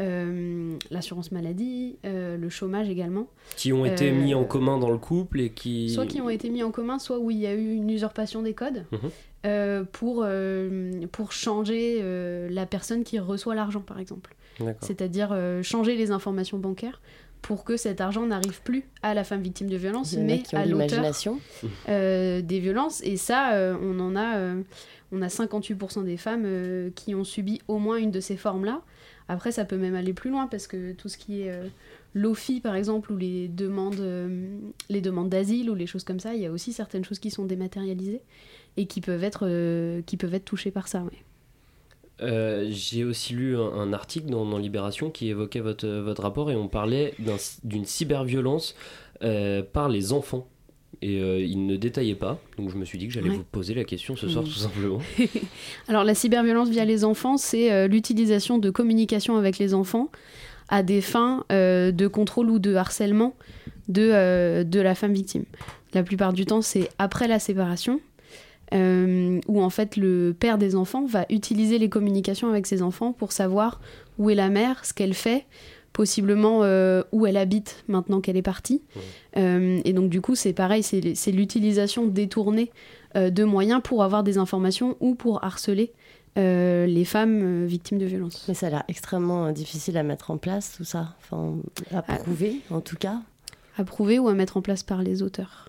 [0.00, 3.28] euh, l'assurance maladie, euh, le chômage également.
[3.56, 5.90] qui ont été Euh, mis en commun dans le couple et qui...
[5.90, 8.42] Soit qui ont été mis en commun, soit où il y a eu une usurpation
[8.42, 9.86] des codes Mhm.
[9.92, 10.26] pour,
[11.12, 12.00] pour changer
[12.48, 14.34] la personne qui reçoit l'argent, par exemple.
[14.80, 17.00] C'est-à-dire euh, changer les informations bancaires
[17.42, 21.04] pour que cet argent n'arrive plus à la femme victime de violence, mais à l'auteur
[21.88, 23.02] euh, des violences.
[23.02, 24.62] Et ça, euh, on en a, euh,
[25.10, 26.46] on a 58% des femmes
[26.94, 28.80] qui ont subi au moins une de ces formes-là.
[29.28, 31.52] Après, ça peut même aller plus loin parce que tout ce qui est
[32.14, 34.02] l'OFI, par exemple, ou les demandes,
[34.88, 37.30] les demandes d'asile ou les choses comme ça, il y a aussi certaines choses qui
[37.30, 38.22] sont dématérialisées
[38.76, 41.02] et qui peuvent être, qui peuvent être touchées par ça.
[41.02, 41.24] ouais.
[42.22, 46.50] Euh, J'ai aussi lu un, un article dans, dans Libération qui évoquait votre, votre rapport
[46.50, 48.74] et on parlait d'un- d'une cyberviolence
[49.22, 50.46] euh, par les enfants.
[51.00, 53.36] Et euh, il ne détaillait pas, donc je me suis dit que j'allais Ouais.
[53.36, 54.46] vous poser la question ce soir Mm.
[54.48, 54.98] tout simplement.
[55.88, 60.10] Alors la cyberviolence via les enfants, c'est l'utilisation de communication avec les enfants
[60.68, 63.34] à des fins de contrôle ou de harcèlement
[63.88, 65.44] de, de la femme victime.
[65.94, 68.00] La plupart du temps, c'est après la séparation,
[68.72, 73.12] euh, où en fait le père des enfants va utiliser les communications avec ses enfants
[73.12, 73.80] pour savoir
[74.18, 75.46] où est la mère, ce qu'elle fait,
[75.92, 78.82] possiblement euh, où elle habite maintenant qu'elle est partie.
[79.36, 82.70] Euh, et donc du coup, c'est pareil, c'est c'est l'utilisation détournée
[83.16, 85.92] euh, de moyens pour avoir des informations ou pour harceler
[86.38, 88.46] euh, les femmes euh, victimes de violences.
[88.48, 91.14] Mais ça a l'air extrêmement euh, difficile à mettre en place, tout ça.
[91.20, 91.56] Enfin,
[91.92, 93.20] à prouver, en tout cas.
[93.76, 95.68] À prouver ou à mettre en place par les auteurs.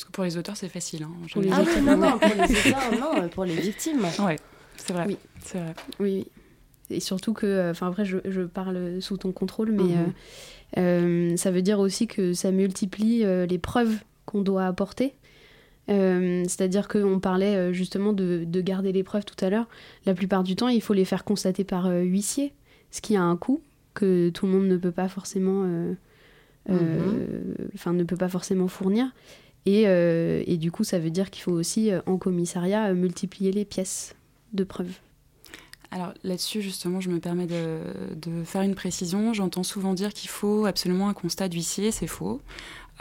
[0.00, 1.02] Parce que pour les auteurs, c'est facile.
[1.02, 1.10] hein.
[1.30, 2.18] Pour les Ah oui, non, non.
[2.18, 4.00] pour les auteurs, non, pour les victimes.
[4.24, 4.36] Ouais,
[4.78, 5.04] c'est vrai.
[5.08, 5.18] Oui.
[5.44, 5.74] C'est vrai.
[5.98, 6.26] Oui.
[6.88, 10.12] Et surtout que, euh, enfin après, je, je parle sous ton contrôle, mais Mhm.
[10.78, 15.12] euh, euh, ça veut dire aussi que ça multiplie euh, les preuves qu'on doit apporter.
[15.88, 19.66] C'est-à-dire qu'on parlait justement de, de garder les preuves tout à l'heure.
[20.06, 22.54] La plupart du temps, il faut les faire constater par huissier,
[22.92, 23.60] ce qui a un coût
[23.92, 25.66] que tout le monde ne peut pas forcément,
[27.74, 29.10] enfin ne peut pas forcément fournir.
[29.66, 32.94] Et, euh, et du coup, ça veut dire qu'il faut aussi euh, en commissariat euh,
[32.94, 34.14] multiplier les pièces
[34.52, 34.98] de preuves.
[35.90, 39.34] Alors là-dessus, justement, je me permets de faire une précision.
[39.34, 42.40] J'entends souvent dire qu'il faut absolument un constat d'huissier, c'est faux.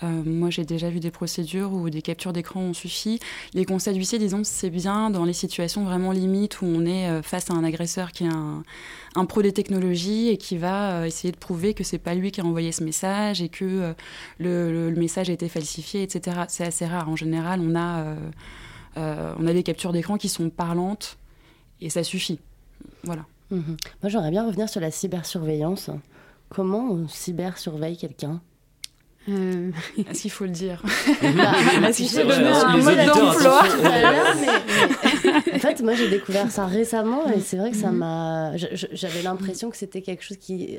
[0.03, 3.19] Euh, moi, j'ai déjà vu des procédures où des captures d'écran ont suffi.
[3.53, 7.21] Les constats d'huissier, disons, c'est bien dans les situations vraiment limites où on est euh,
[7.21, 11.31] face à un agresseur qui est un, pro des technologies et qui va euh, essayer
[11.31, 13.93] de prouver que c'est pas lui qui a envoyé ce message et que
[14.39, 16.41] le, message a été falsifié, etc.
[16.47, 17.09] C'est assez rare.
[17.09, 18.15] En général, on a,
[18.95, 21.17] on a des captures d'écran qui sont parlantes
[21.81, 22.39] et ça suffit.
[23.03, 23.25] Voilà.
[23.51, 23.77] Mhm.
[24.01, 25.89] Moi, j'aimerais bien revenir sur la cybersurveillance.
[26.49, 28.41] Comment on cybersurveille quelqu'un?
[29.27, 29.69] Euh,
[30.09, 30.81] Est-ce qu'il faut le dire
[31.21, 33.61] Est-ce qu'il faut donner un les mode d'emploi
[35.55, 38.55] En fait, moi, j'ai découvert ça récemment et c'est vrai que ça m'a.
[38.57, 40.77] je- je- J'avais l'impression que c'était quelque chose qui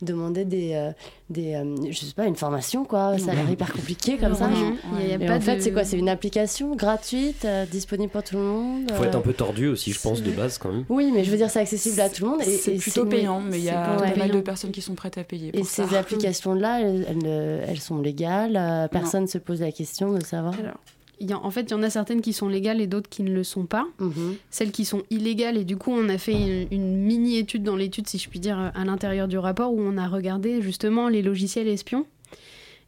[0.00, 0.90] demandait des, euh,
[1.30, 3.16] des euh, je sais pas, une formation quoi.
[3.18, 4.48] Ça a l'air hyper compliqué comme Non, ça.
[4.48, 5.84] non, il y a Et pas en fait, c'est quoi?
[5.84, 8.90] C'est une application gratuite, euh, disponible pour tout le monde.
[8.96, 10.84] Faut être un peu tordu aussi, je pense, de base quand même.
[10.88, 12.40] Oui, mais je veux dire, c'est accessible à tout le monde.
[12.42, 15.18] et- C'est plutôt payant, mais il y a pas mal de personnes qui sont prêtes
[15.18, 15.56] à payer.
[15.56, 20.22] Et ces applications-là, elles, elles, sont légales euh, Personne ne se pose la question de
[20.24, 20.78] savoir Alors,
[21.20, 23.08] il y a- en fait, il y en a certaines qui sont légales et d'autres
[23.08, 23.86] qui ne le sont pas.
[24.00, 24.34] Mhm.
[24.50, 28.08] Celles qui sont illégales, et du coup, on a fait une, une mini-étude dans l'étude,
[28.08, 31.68] si je puis dire, à l'intérieur du rapport, où on a regardé justement les logiciels
[31.68, 32.06] espions.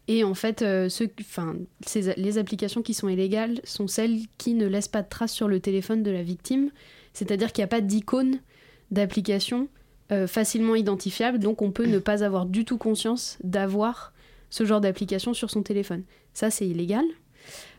[0.09, 1.55] Et en fait, euh, ceux, enfin,
[1.87, 5.49] ces- les applications qui sont illégales sont celles qui ne laissent pas de traces sur
[5.49, 6.71] le téléphone de la victime.
[7.15, 8.39] C'est-à-dire qu'il n'y a pas d'icône
[8.91, 9.69] d'application
[10.13, 14.13] euh, facilement identifiable, donc on peut ne pas avoir du tout conscience d'avoir
[14.55, 16.05] ce genre d'application sur son téléphone.
[16.33, 17.05] Ça, c'est illégal.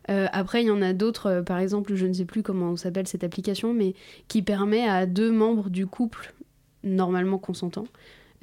[0.10, 2.76] Euh, après, il y en a d'autres, euh, par exemple, je ne sais plus comment
[2.76, 3.94] s'appelle cette application, mais
[4.28, 6.34] qui permet à deux membres du couple,
[6.84, 7.88] normalement consentants,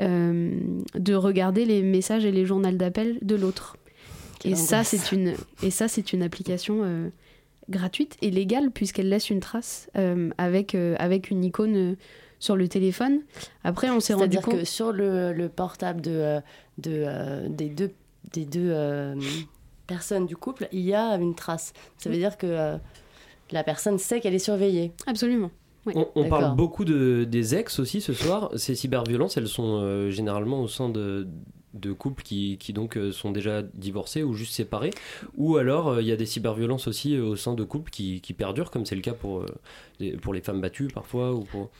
[0.00, 0.58] euh,
[0.94, 3.76] de regarder les messages et les journaux d'appel de l'autre.
[4.46, 7.10] Et ça, c'est une, et ça, c'est une application
[7.68, 9.88] gratuite et légale puisqu'elle laisse une trace
[10.36, 11.96] avec, avec une icône
[12.40, 13.20] sur le téléphone.
[13.62, 14.58] Après, on s'est rendu C'est-à-dire compte.
[14.58, 16.40] que sur le, le portable de,
[16.78, 17.92] de, des deux,
[18.32, 19.14] des deux euh,
[19.86, 21.72] personnes du couple, il y a une trace.
[21.98, 22.76] Ça veut dire que euh,
[23.50, 24.92] la personne sait qu'elle est surveillée.
[25.06, 25.50] Absolument.
[25.86, 28.50] On, on parle beaucoup de, des ex aussi ce soir.
[28.56, 31.26] Ces cyberviolences, elles sont euh, généralement au sein de,
[31.74, 34.90] de couples qui, qui donc euh, sont déjà divorcés ou juste séparés.
[35.36, 38.20] Ou alors euh, il y a des cyberviolences aussi euh, au sein de couples qui,
[38.20, 39.46] qui perdurent, comme c'est le cas pour, euh,
[39.98, 41.32] les- pour les femmes battues parfois.
[41.32, 41.70] Ou pour...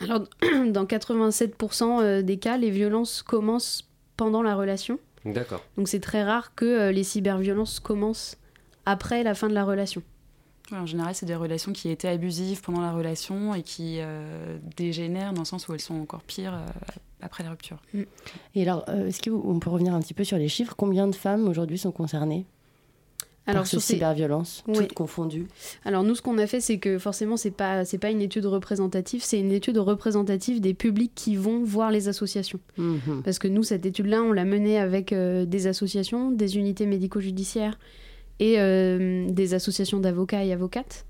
[0.00, 0.22] Alors,
[0.72, 4.98] dans 87% euh, des cas, les violences commencent pendant la relation.
[5.24, 5.62] D'accord.
[5.76, 8.36] Donc, c'est très rare que euh, les cyberviolences commencent
[8.86, 10.02] après la fin de la relation.
[10.70, 14.58] Ouais, en général, c'est des relations qui étaient abusives pendant la relation et qui euh,
[14.76, 16.66] dégénèrent dans le sens où elles sont encore pires euh,
[17.20, 17.82] après la rupture.
[18.54, 20.74] Et alors, euh, est-ce qu'on peut revenir un petit peu sur les chiffres?
[20.76, 22.46] Combien de femmes aujourd'hui sont concernées?
[23.46, 24.74] Alors, sur ces- cyberviolences, Oui.
[24.78, 25.46] toutes confondues
[25.84, 28.46] Alors nous, ce qu'on a fait, c'est que forcément, c'est pas c'est pas une étude
[28.46, 32.60] représentative, c'est une étude représentative des publics qui vont voir les associations.
[32.78, 33.22] Mhm.
[33.22, 37.78] Parce que nous, cette étude-là, on l'a menée avec euh, des associations, des unités médico-judiciaires
[38.40, 41.04] et euh, des associations d'avocats et avocates.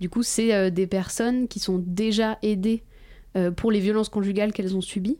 [0.00, 2.82] Du coup, c'est euh, des personnes qui sont déjà aidées
[3.56, 5.18] pour les violences conjugales qu'elles ont subies.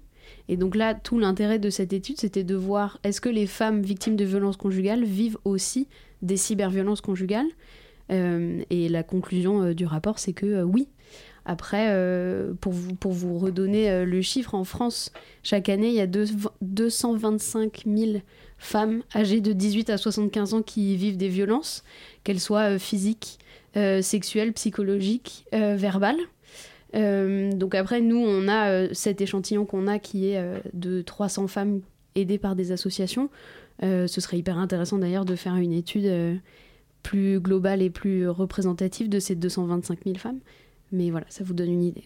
[0.48, 3.82] Et donc là, tout l'intérêt de cette étude, c'était de voir est-ce que les femmes
[3.82, 5.86] victimes de violences conjugales vivent aussi
[6.22, 7.46] des cyberviolences conjugales
[8.12, 10.88] Euh, Et la conclusion euh, du rapport, c'est que euh, oui.
[11.44, 11.94] Après,
[12.60, 15.12] pour, vous, pour vous redonner le chiffre, en France,
[15.44, 16.26] chaque année, il y a deux-
[16.60, 18.20] 225 000
[18.58, 21.84] femmes âgées de 18 à 75 ans qui vivent des violences,
[22.24, 23.38] qu'elles soient physiques,
[23.76, 26.18] euh, sexuelles, psychologiques, verbales.
[26.94, 31.80] Donc après, nous, on a cet échantillon qu'on a qui est de 300 femmes
[32.16, 33.28] aidées par des associations.
[33.82, 36.34] Euh, ce serait hyper intéressant d'ailleurs de faire une étude euh,
[37.02, 40.40] plus globale et plus représentative de ces 225 000 femmes.
[40.92, 42.04] Mais voilà, ça vous donne une idée.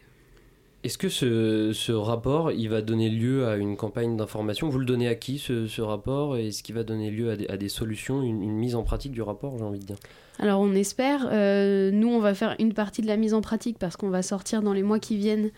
[0.83, 4.71] Est-ce que ce, ce rapport, il va donner lieu à une campagne d'information?
[4.71, 6.39] Vous le donnez à qui ce, ce rapport?
[6.39, 9.13] Est-ce qu'il va donner lieu à des, à des solutions, une, une mise en pratique
[9.13, 9.99] du rapport, j'ai envie de dire?
[10.39, 13.79] Alors on espère, euh, nous on va faire une partie de la mise en pratique
[13.79, 15.51] parce qu'on va sortir dans les mois qui viennent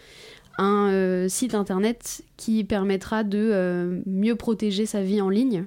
[0.59, 5.67] un euh, site internet qui permettra de euh, mieux protéger sa vie en ligne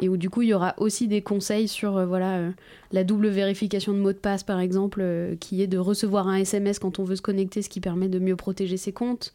[0.00, 2.50] et où du coup il y aura aussi des conseils sur euh, voilà euh,
[2.92, 6.36] la double vérification de mot de passe par exemple euh, qui est de recevoir un
[6.36, 9.32] SMS quand on veut se connecter ce qui permet de mieux protéger ses comptes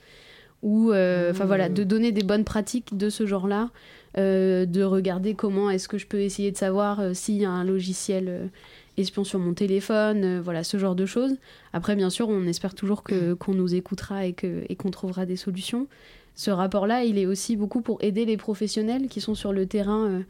[0.64, 3.70] ou enfin voilà de donner des bonnes pratiques de ce genre là
[4.16, 8.50] de regarder comment est-ce que je peux essayer de savoir s'il y a un logiciel
[8.98, 11.36] espion sur mon téléphone, voilà, ce genre de choses.
[11.74, 15.28] Après, bien sûr, on espère toujours que, qu'on nous écoutera et, que, et qu'on trouvera
[15.28, 15.86] des solutions.
[16.34, 20.24] Ce rapport-là, il est aussi beaucoup pour aider les professionnels qui sont sur le terrain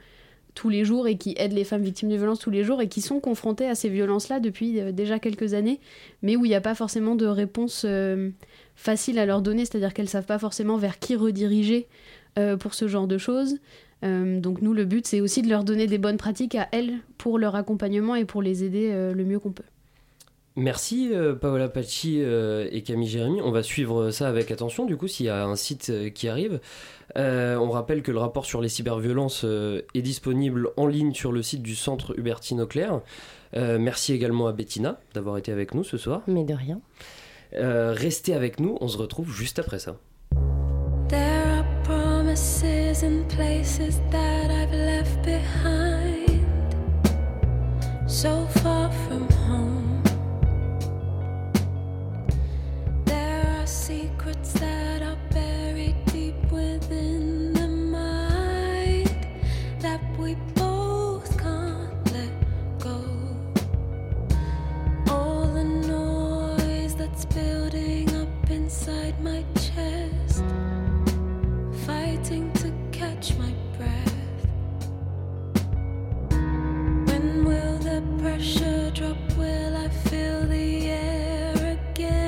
[0.55, 2.87] tous les jours et qui aident les femmes victimes de violences tous les jours et
[2.87, 5.79] qui sont confrontées à ces violences-là depuis déjà quelques années,
[6.23, 7.85] mais où il n'y a pas forcément de réponse
[8.75, 11.87] facile à leur donner, c'est-à-dire qu'elles savent pas forcément vers qui rediriger
[12.59, 13.57] pour ce genre de choses.
[14.03, 16.95] Euh, donc nous, le but, c'est aussi de leur donner des bonnes pratiques à elles
[17.17, 19.63] pour leur accompagnement et pour les aider euh, le mieux qu'on peut.
[20.57, 23.41] Merci euh, Paola Paci et Camille Jérémy.
[23.41, 24.85] On va suivre ça avec attention.
[24.85, 26.61] Du coup, s'il y a un site qui arrive,
[27.15, 31.62] on rappelle que le rapport sur les cyberviolences est disponible en ligne sur le site
[31.62, 33.01] du Centre Hubertine Auclair.
[33.54, 36.21] merci également à Bettina d'avoir été avec nous ce soir.
[36.28, 36.80] Mais de rien.
[37.54, 38.78] restez avec nous.
[38.82, 39.95] On se retrouve juste après ça.
[41.86, 46.43] promises and places that I've left behind,
[48.08, 50.04] so far from home.
[53.06, 54.94] There are secrets that
[68.87, 70.43] inside my chest
[71.87, 74.45] fighting to catch my breath.
[77.07, 79.17] When will the pressure drop?
[79.37, 82.24] Will I feel the air again?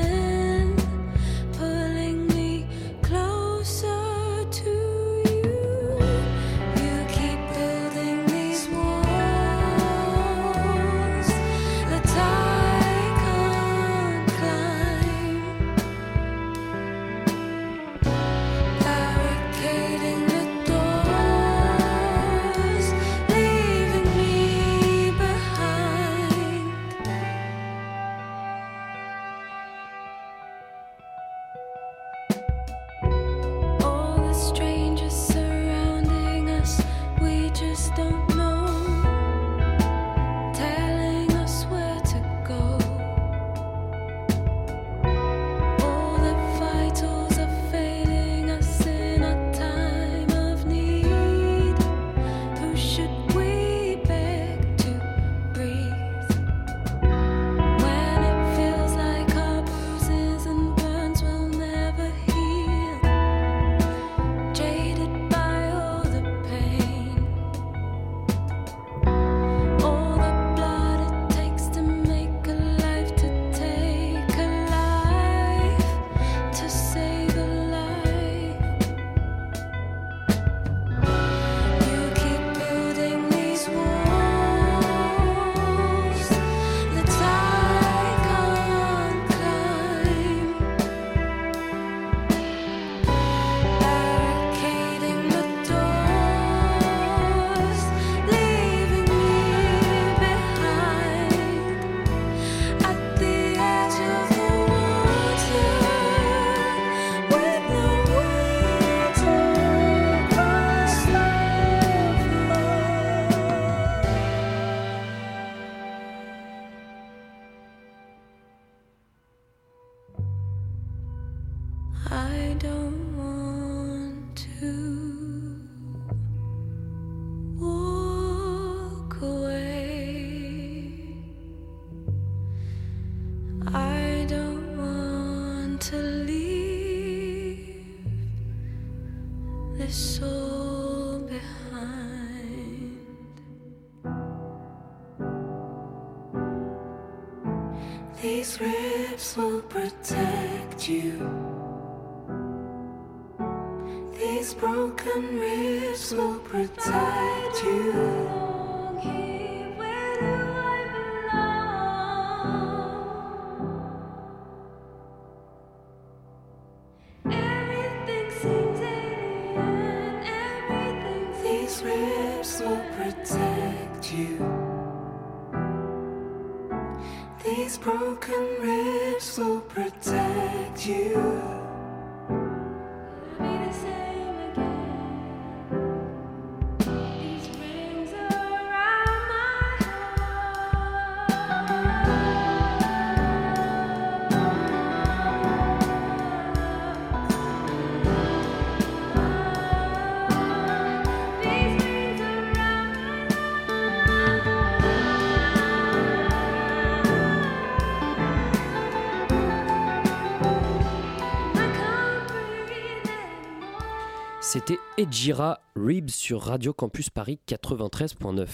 [214.49, 218.47] C'était Ejira Ribs sur Radio Campus Paris 93.9.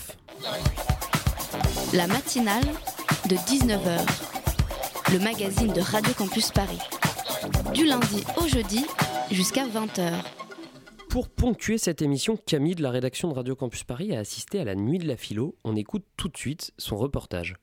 [1.93, 2.65] La matinale
[3.29, 3.99] de 19h.
[5.11, 6.79] Le magazine de Radio Campus Paris.
[7.75, 8.87] Du lundi au jeudi
[9.29, 10.13] jusqu'à 20h.
[11.11, 14.63] Pour ponctuer cette émission, Camille de la rédaction de Radio Campus Paris a assisté à
[14.63, 15.55] la nuit de la philo.
[15.63, 17.55] On écoute tout de suite son reportage.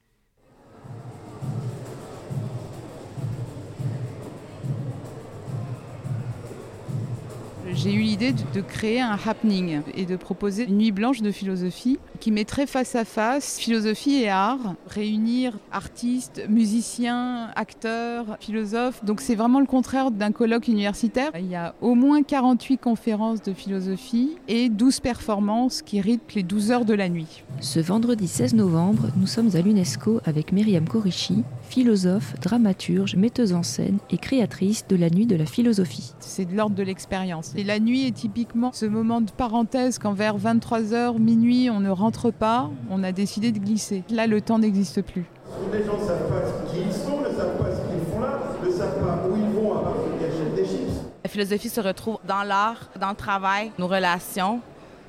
[7.74, 11.30] J'ai eu l'idée de, de créer un happening et de proposer une nuit blanche de
[11.30, 19.04] philosophie qui mettrait face à face philosophie et art, réunir artistes, musiciens, acteurs, philosophes.
[19.04, 21.30] Donc c'est vraiment le contraire d'un colloque universitaire.
[21.38, 26.42] Il y a au moins 48 conférences de philosophie et 12 performances qui rythment les
[26.42, 27.42] 12 heures de la nuit.
[27.60, 33.62] Ce vendredi 16 novembre, nous sommes à l'UNESCO avec Myriam Korichi, philosophe, dramaturge, metteuse en
[33.62, 36.12] scène et créatrice de la nuit de la philosophie.
[36.20, 37.54] C'est de l'ordre de l'expérience.
[37.60, 41.90] Et la nuit est typiquement ce moment de parenthèse quand vers 23h, minuit, on ne
[41.90, 44.02] rentre pas, on a décidé de glisser.
[44.08, 45.26] Là, le temps n'existe plus.
[45.70, 48.38] Les gens ne savent pas qui ils sont, ne savent pas ce qu'ils font là,
[48.64, 51.02] ne savent pas où ils vont à part qu'ils achètent des chips.
[51.22, 54.62] La philosophie se retrouve dans l'art, dans le travail, nos relations.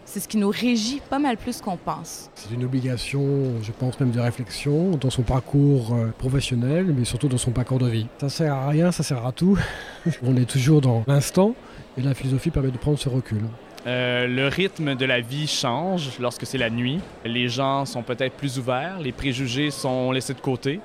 [0.03, 2.29] C'est ce qui nous régit pas mal plus qu'on pense.
[2.35, 7.29] C'est une obligation, je pense même de réflexion, dans son parcours euh, professionnel, mais surtout
[7.29, 8.07] dans son parcours de vie.
[8.19, 9.57] Ça sert à rien, ça sert à tout.
[10.23, 11.55] On est toujours dans l'instant,
[11.97, 13.41] et la philosophie permet de prendre ce recul.
[13.87, 16.99] Euh, le rythme de la vie change lorsque c'est la nuit.
[17.25, 20.79] Les gens sont peut-être plus ouverts, les préjugés sont laissés de côté.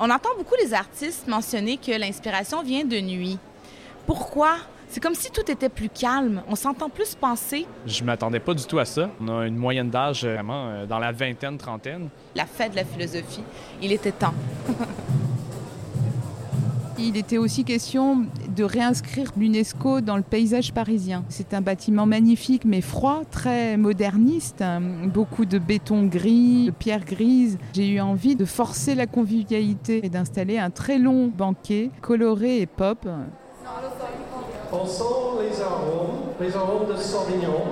[0.00, 3.38] On entend beaucoup les artistes mentionner que l'inspiration vient de nuit.
[4.06, 4.56] Pourquoi?
[4.88, 6.42] C'est comme si tout était plus calme.
[6.48, 7.64] On s'entend plus penser.
[7.86, 9.08] Je m'attendais pas du tout à ça.
[9.20, 12.08] On a une moyenne d'âge vraiment euh, dans la vingtaine, trentaine.
[12.34, 13.44] La fête de la philosophie,
[13.80, 14.34] il était temps.
[17.02, 21.24] Il était aussi question de réinscrire l'UNESCO dans le paysage parisien.
[21.30, 24.62] C'est un bâtiment magnifique mais froid, très moderniste,
[25.06, 27.56] beaucoup de béton gris, de pierre grise.
[27.72, 32.66] J'ai eu envie de forcer la convivialité et d'installer un très long banquet coloré et
[32.66, 33.08] pop.
[34.70, 35.02] On sent
[35.40, 37.64] les arômes, les arômes de Sauvignon.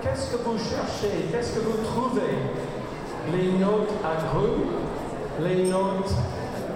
[0.00, 1.26] Qu'est-ce que vous cherchez?
[1.32, 2.38] Qu'est-ce que vous trouvez?
[3.32, 4.70] Les notes agrumes,
[5.40, 6.14] les notes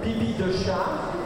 [0.02, 1.17] pipi de chat,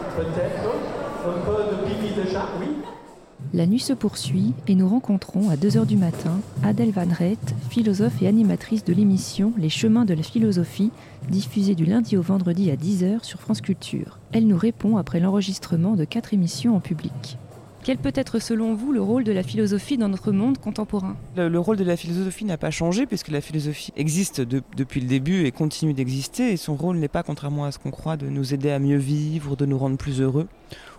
[3.54, 8.22] La nuit se poursuit et nous rencontrons à 2h du matin Adèle Van Rett, philosophe
[8.22, 10.90] et animatrice de l'émission Les chemins de la philosophie,
[11.30, 14.18] diffusée du lundi au vendredi à 10h sur France Culture.
[14.32, 17.38] Elle nous répond après l'enregistrement de quatre émissions en public.
[17.84, 21.16] Quel peut être selon vous le rôle de la philosophie dans notre monde contemporain?
[21.36, 25.00] Le, le, rôle de la philosophie n'a pas changé puisque la philosophie existe de, depuis
[25.00, 28.28] le début et continue d'exister son rôle n'est pas, contrairement à ce qu'on croit, de
[28.28, 30.46] nous aider à mieux vivre, de nous rendre plus heureux.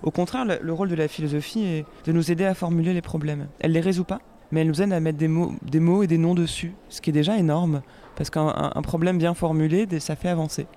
[0.02, 3.02] Au contraire, le, le rôle de la philosophie est de nous aider à formuler les
[3.02, 3.48] problèmes.
[3.62, 4.20] Elle les résout pas,
[4.52, 7.00] mais elle nous aide à mettre des mots, des mots et des noms dessus, ce
[7.00, 7.82] qui est déjà énorme
[8.16, 10.68] parce qu'un problème bien formulé, ça fait avancer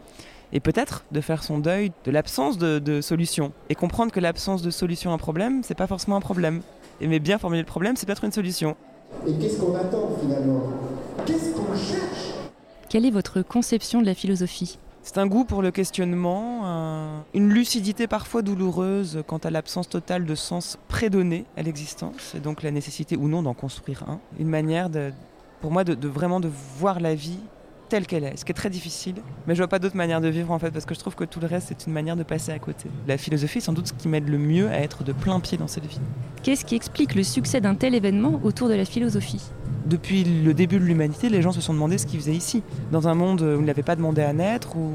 [0.52, 4.62] et peut-être de faire son deuil de l'absence de, de, solution et comprendre que l'absence
[4.62, 6.62] de solution à un problème, c'est pas forcément un problème.
[7.00, 8.76] Et mais bien formuler le problème, c'est peut-être une solution.
[9.26, 10.62] Et qu'est-ce qu'on attend finalement?
[11.26, 12.34] Qu'est-ce qu'on cherche?
[12.88, 14.78] Quelle est votre conception de la philosophie?
[15.02, 17.24] C'est un goût pour le questionnement, un...
[17.32, 22.64] une lucidité parfois douloureuse quant à l'absence totale de sens prédonné à l'existence, et donc
[22.64, 24.18] la nécessité ou non d'en construire un.
[24.40, 25.12] Une manière, de,
[25.60, 27.38] pour moi, de, de vraiment de voir la vie
[27.88, 29.16] telle qu'elle est, ce qui est très difficile.
[29.46, 31.24] Mais je vois pas d'autre manière de vivre en fait, parce que je trouve que
[31.24, 32.88] tout le reste c'est une manière de passer à côté.
[33.06, 35.58] La philosophie, est sans doute ce qui m'aide le mieux à être de plein pied
[35.58, 36.00] dans cette vie.
[36.42, 39.42] Qu'est-ce qui explique le succès d'un tel événement autour de la philosophie?
[39.86, 42.62] Depuis le début de l'humanité, les gens se sont demandé ce qu'ils faisaient ici.
[42.90, 44.92] Dans un monde où ils n'avaient pas demandé à naître, où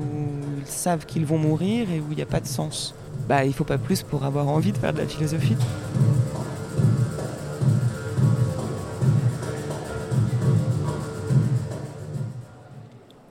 [0.60, 2.94] ils savent qu'ils vont mourir et où il n'y a pas de sens.
[3.30, 5.56] Bah, il faut pas plus pour avoir envie de faire de la philosophie.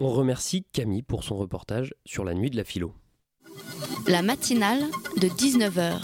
[0.03, 2.95] On remercie Camille pour son reportage sur la nuit de la philo.
[4.09, 4.81] La matinale
[5.21, 6.01] de 19h.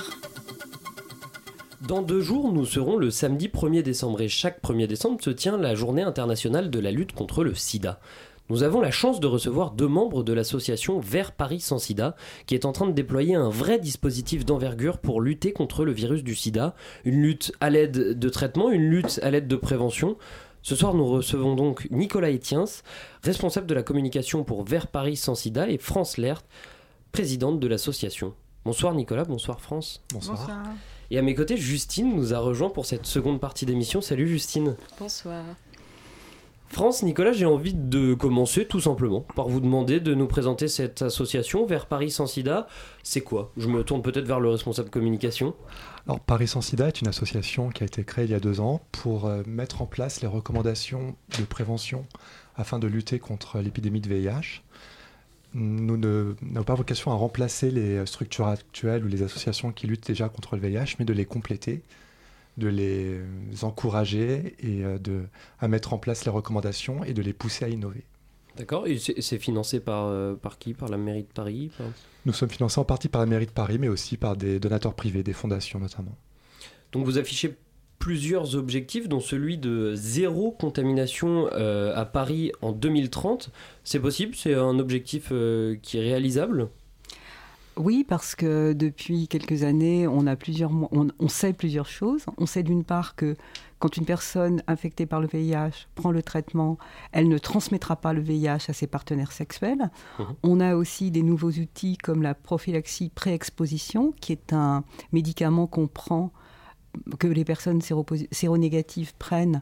[1.88, 5.56] Dans deux jours, nous serons le samedi 1er décembre et chaque 1er décembre se tient
[5.56, 7.98] la journée internationale de la lutte contre le sida.
[8.48, 12.14] Nous avons la chance de recevoir deux membres de l'association Vert Paris sans sida,
[12.46, 16.22] qui est en train de déployer un vrai dispositif d'envergure pour lutter contre le virus
[16.22, 16.76] du sida.
[17.04, 20.16] Une lutte à l'aide de traitement, une lutte à l'aide de prévention.
[20.66, 22.64] Ce soir, nous recevons donc Nicolas Etiens,
[23.22, 26.42] responsable de la communication pour Vert Paris sans sida, et France Lert,
[27.12, 28.34] présidente de l'association.
[28.64, 30.02] Bonsoir Nicolas, bonsoir France.
[30.12, 30.38] Bonsoir.
[30.38, 30.66] bonsoir.
[31.12, 34.00] Et à mes côtés, Justine nous a rejoint pour cette seconde partie d'émission.
[34.00, 34.74] Salut Justine.
[34.98, 35.44] Bonsoir.
[36.68, 41.00] France, Nicolas, j'ai envie de commencer tout simplement par vous demander de nous présenter cette
[41.00, 42.66] association vers Paris sans sida.
[43.02, 43.52] C'est quoi?
[43.56, 45.54] Je me tourne peut-être vers le responsable communication.
[46.06, 48.60] Alors, Paris sans sida est une association qui a été créée il y a deux
[48.60, 52.04] ans pour euh, mettre en place les recommandations de prévention
[52.56, 54.62] afin de lutter contre l'épidémie de VIH.
[55.54, 60.28] Nous n'avons pas vocation à remplacer les structures actuelles ou les associations qui luttent déjà
[60.28, 61.82] contre le VIH, mais de les compléter
[62.56, 63.20] de les
[63.62, 65.24] encourager et euh, de,
[65.60, 68.04] à mettre en place les recommandations et de les pousser à innover.
[68.56, 70.72] D'accord, et c'est financé par, euh, par qui?
[70.72, 71.70] Par la mairie de Paris?
[72.24, 74.94] Nous sommes financés en partie par la mairie de Paris, mais aussi par des donateurs
[74.94, 76.16] privés, des fondations notamment.
[76.92, 77.54] Donc vous affichez
[77.98, 83.50] plusieurs objectifs, dont celui de zéro contamination euh, à Paris en 2030.
[83.84, 84.34] C'est possible?
[84.34, 85.30] C'est un objectif
[85.82, 86.70] qui est réalisable?
[87.78, 92.24] Oui, parce que depuis quelques années, on, a plusieurs, on, sait plusieurs choses.
[92.38, 93.36] On sait d'une part que
[93.78, 96.78] quand une personne infectée par le VIH prend le traitement,
[97.12, 99.90] elle ne transmettra pas le VIH à ses partenaires sexuels.
[100.18, 100.22] Mmh.
[100.42, 105.86] On a aussi des nouveaux outils comme la prophylaxie pré-exposition, qui est un médicament qu'on
[105.86, 106.32] prend
[107.18, 107.82] que les personnes
[108.30, 109.60] séronégatives prennent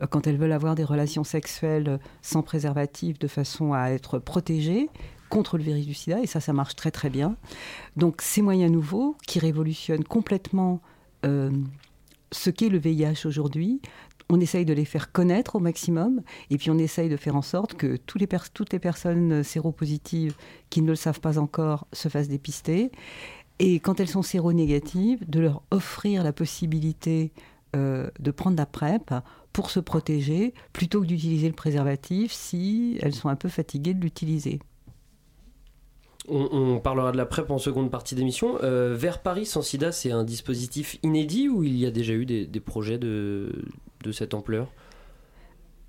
[0.00, 4.88] euh, quand elles veulent avoir des relations sexuelles sans préservatif de façon à être protégées
[5.28, 7.36] contre le virus du sida, et ça, ça marche très très bien.
[7.96, 10.80] Donc ces moyens nouveaux qui révolutionnent complètement
[11.24, 11.50] euh,
[12.32, 13.80] ce qu'est le VIH aujourd'hui,
[14.28, 17.42] on essaye de les faire connaître au maximum, et puis on essaye de faire en
[17.42, 20.36] sorte que toutes les personnes séropositives
[20.68, 22.90] qui ne le savent pas encore se fassent dépister,
[23.58, 27.32] et quand elles sont séronégatives, de leur offrir la possibilité
[27.74, 29.12] euh, de prendre la PrEP
[29.52, 34.00] pour se protéger, plutôt que d'utiliser le préservatif si elles sont un peu fatiguées de
[34.00, 34.60] l'utiliser.
[36.28, 38.58] On, parlera de la PrEP en seconde partie d'émission.
[38.62, 42.26] Euh, vers Paris sans sida, c'est un dispositif inédit ou il y a déjà eu
[42.26, 43.52] des, projets de,
[44.12, 44.68] cette ampleur?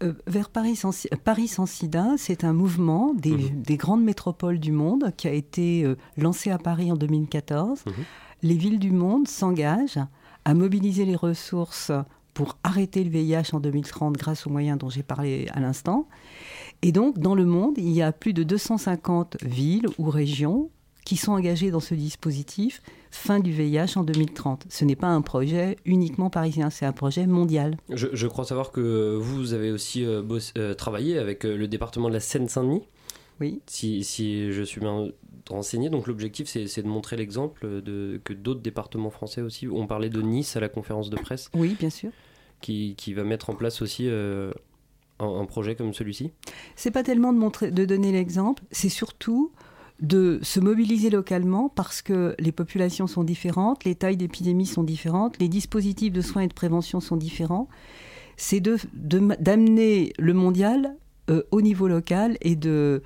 [0.03, 3.63] Euh, vers Paris sans, Paris sans sida, c'est un mouvement des, mhm.
[3.77, 7.85] grandes métropoles du monde qui a été euh, lancé à Paris en 2014.
[7.85, 7.93] Mhm.
[8.43, 9.99] Les villes du monde s'engagent
[10.45, 11.91] à mobiliser les ressources
[12.37, 16.07] pour arrêter le VIH en 2030 grâce aux moyens dont j'ai parlé à l'instant.
[16.81, 20.69] Et donc, dans le monde, il y a plus de 250 villes ou régions
[21.07, 24.65] qui sont engagées dans ce dispositif fin du VIH en 2030.
[24.69, 27.77] Ce n'est pas un projet uniquement parisien, c'est un projet mondial.
[27.89, 30.21] Je, crois savoir que vous avez aussi euh,
[30.57, 32.83] euh, travaillé avec euh, le département de la Seine-Saint-Denis.
[33.39, 33.61] Oui.
[33.67, 35.07] Si, si, je suis bien
[35.49, 40.21] renseigné, donc l'objectif c'est de montrer l'exemple que d'autres départements français aussi, on parlait de
[40.21, 41.49] Nice à la conférence de presse.
[41.53, 42.09] Oui, bien sûr.
[42.59, 44.09] Qui, qui va mettre en place aussi
[45.19, 46.31] un, projet comme celui-ci?
[46.75, 49.51] C'est pas tellement de, montrer, de donner l'exemple, c'est surtout
[49.99, 55.39] de se mobiliser localement parce que les populations sont différentes, les tailles d'épidémie sont différentes,
[55.39, 57.67] les dispositifs de soins et de prévention sont différents.
[58.35, 60.95] C'est d'amener de, le mondial
[61.29, 63.01] euh, au niveau local et de,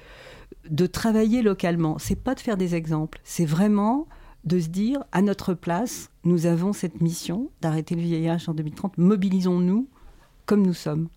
[0.69, 1.97] de travailler localement.
[1.97, 4.07] C'est pas de faire des exemples, c'est vraiment
[4.43, 8.97] de se dire à notre place, nous avons cette mission d'arrêter le VIH en 2030,
[8.97, 9.87] mobilisons-nous
[10.45, 11.07] comme nous sommes.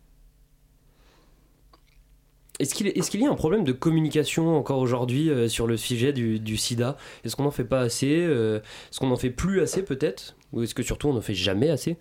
[2.61, 6.13] Est-ce qu'il est, y a un problème de communication encore aujourd'hui euh, sur le sujet
[6.13, 6.97] du, sida?
[7.25, 10.37] Est-ce qu'on n'en fait pas assez euh, Est-ce qu'on n'en fait plus assez peut-être?
[10.53, 11.97] Ou est-ce que surtout on n'en fait jamais assez?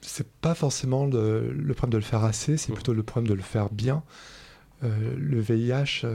[0.00, 2.74] C'est pas forcément le, problème de le faire assez, c'est mmh.
[2.74, 4.04] plutôt le problème de le faire bien.
[4.84, 6.06] Euh, le VIH,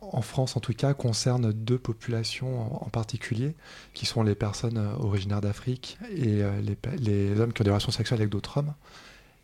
[0.00, 3.56] en France en tout cas, concerne deux populations en, particulier,
[3.92, 8.20] qui sont les personnes originaires d'Afrique et les, les hommes qui ont des relations sexuelles
[8.20, 8.72] avec d'autres hommes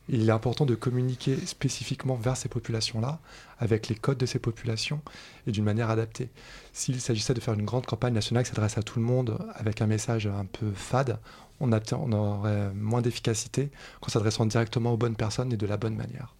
[0.08, 3.20] il est important de communiquer spécifiquement vers ces populations-là,
[3.58, 5.00] avec les codes de ces populations
[5.46, 6.28] et d'une manière adaptée.
[6.72, 9.80] S'il s'agissait de faire une grande campagne nationale qui s'adresse à tout le monde avec
[9.80, 11.18] un message un peu fade,
[11.60, 11.72] on,
[12.12, 16.34] aurait moins d'efficacité qu'en s'adressant directement aux bonnes personnes et de la bonne manière.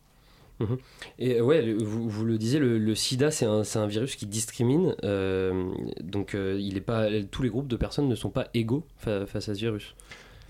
[0.60, 0.78] Mhm.
[1.18, 4.94] Et ouais, vous, le disiez, le, sida, c'est un, virus qui discrimine.
[5.02, 8.84] Euh, donc, euh, il est pas, tous les groupes de personnes ne sont pas égaux
[8.98, 9.94] face à ce virus.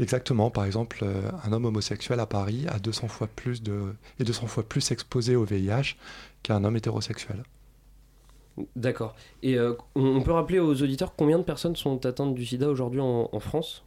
[0.01, 0.51] Exactement.
[0.51, 4.47] Par exemple, euh, un homme homosexuel à Paris a 200 fois plus de, est 200
[4.47, 5.97] fois plus exposé au VIH
[6.43, 7.45] qu'un homme hétérosexuel.
[8.77, 9.15] D'accord.
[9.43, 13.01] Et euh, on peut rappeler aux auditeurs combien de personnes sont atteintes du sida aujourd'hui
[13.01, 13.85] en, France?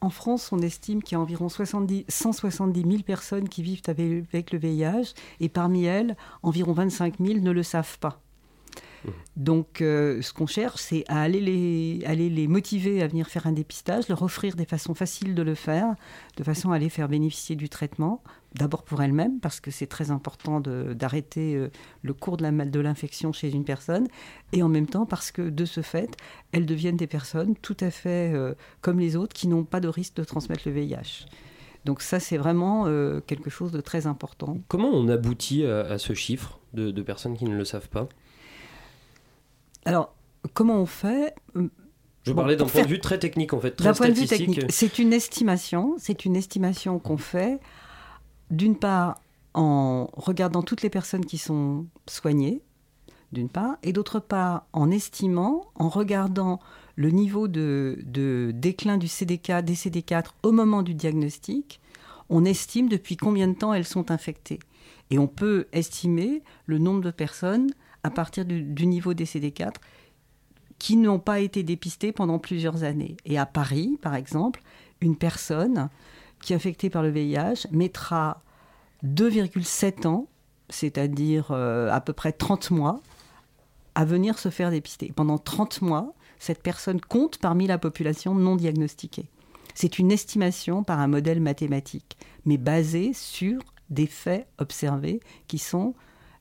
[0.00, 4.52] En France, on estime qu'il y a environ 70, 170 000 personnes qui vivent avec
[4.52, 8.20] le VIH et parmi elles, environ 25 000 ne le savent pas.
[9.36, 13.46] Donc, euh, ce qu'on cherche, c'est à aller les, aller les motiver à venir faire
[13.46, 15.94] un dépistage, leur offrir des façons faciles de le faire,
[16.36, 18.22] de façon à les faire bénéficier du traitement,
[18.54, 21.70] d'abord pour elles-mêmes, parce que c'est très important d'arrêter euh,
[22.02, 24.08] le cours de l'infection chez une personne,
[24.52, 26.16] et en même temps parce que de ce fait,
[26.52, 29.88] elles deviennent des personnes tout à fait euh, comme les autres qui n'ont pas de
[29.88, 31.26] risque de transmettre le VIH.
[31.86, 32.84] Donc ça, c'est vraiment
[33.26, 34.58] quelque chose de très important.
[34.68, 38.06] Comment on aboutit à, ce chiffre de, de, personnes qui ne le savent pas?
[39.84, 40.14] Alors,
[40.54, 41.34] comment on fait
[42.22, 44.26] je parlais d'un point de vue très technique en fait, très D'un point de vue
[44.26, 47.58] technique, c'est une estimation, c'est une estimation qu'on fait
[48.50, 49.20] d'une part
[49.54, 52.62] en regardant toutes les personnes qui sont soignées,
[53.32, 56.60] d'une part, et d'autre part en estimant, en regardant
[56.96, 61.80] le niveau de, de déclin du CDK, des CD4 au moment du diagnostic,
[62.28, 64.60] on estime depuis combien de temps elles sont infectées.
[65.10, 67.70] Et on peut estimer le nombre de personnes
[68.02, 69.74] à partir du, niveau des CD4
[70.78, 73.16] qui n'ont pas été dépistées pendant plusieurs années.
[73.26, 74.62] Et à Paris, par exemple,
[75.00, 75.90] une personne
[76.40, 78.42] qui est infectée par le VIH mettra
[79.04, 80.26] 2,7 ans,
[80.70, 83.02] c'est-à-dire euh, à peu près 30 mois,
[83.94, 85.12] à venir se faire dépister.
[85.14, 89.28] Pendant 30 mois, cette personne compte parmi la population non diagnostiquée.
[89.74, 95.94] C'est une estimation par un modèle mathématique, mais basé sur des faits observés qui sont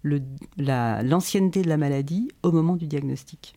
[0.04, 3.54] l'ancienneté de la maladie au moment du diagnostic.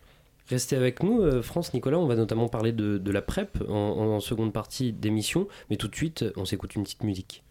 [0.49, 1.97] Restez avec nous, euh, France, Nicolas.
[1.97, 5.47] On va notamment parler de, la PrEP en, seconde partie d'émission.
[5.69, 7.43] Mais tout de suite, on s'écoute une petite musique.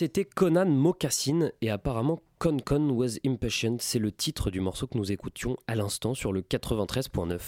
[0.00, 4.96] C'était Conan Mocassin et apparemment Con Con Was Impatient, c'est le titre du morceau que
[4.96, 7.40] nous écoutions à l'instant sur le 93.9.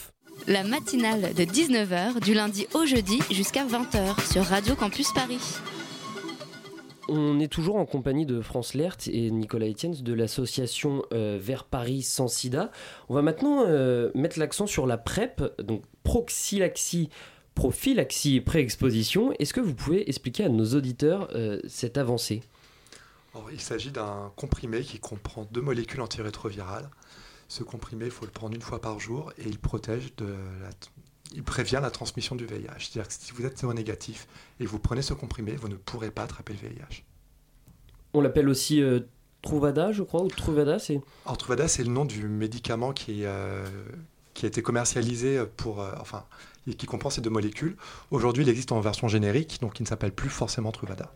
[0.48, 5.38] La matinale de 19h du lundi au jeudi jusqu'à 20h sur Radio Campus Paris.
[7.08, 11.62] On est toujours en compagnie de France Lert et Nicolas Etienne de l'association euh, Vers
[11.62, 12.72] Paris sans sida.
[13.08, 17.10] On va maintenant euh, mettre l'accent sur la PrEP, donc prophylaxie
[17.54, 19.32] prophylaxie et pré-exposition.
[19.38, 22.42] Est-ce que vous pouvez expliquer à nos auditeurs euh, cette avancée?
[23.34, 26.88] Alors, Il s'agit d'un comprimé qui comprend deux molécules antirétrovirales.
[27.48, 30.70] Ce comprimé, il faut le prendre une fois par jour et il protège de la,
[31.34, 32.68] il prévient la transmission du VIH.
[32.78, 34.26] C'est-à-dire que si vous êtes séronégatif
[34.58, 37.04] et vous prenez ce comprimé, vous ne pourrez pas attraper le VIH.
[38.14, 39.00] On l'appelle aussi euh,
[39.42, 41.00] Truvada, je crois, ou Truvada, c'est.
[41.24, 43.64] Alors Truvada, c'est le nom du médicament qui, euh,
[44.34, 46.24] qui a été commercialisé pour, euh, enfin,
[46.66, 47.76] et qui comprend ces deux molécules.
[48.10, 51.12] Aujourd'hui, il existe en version générique, donc il ne s'appelle plus forcément Truvada.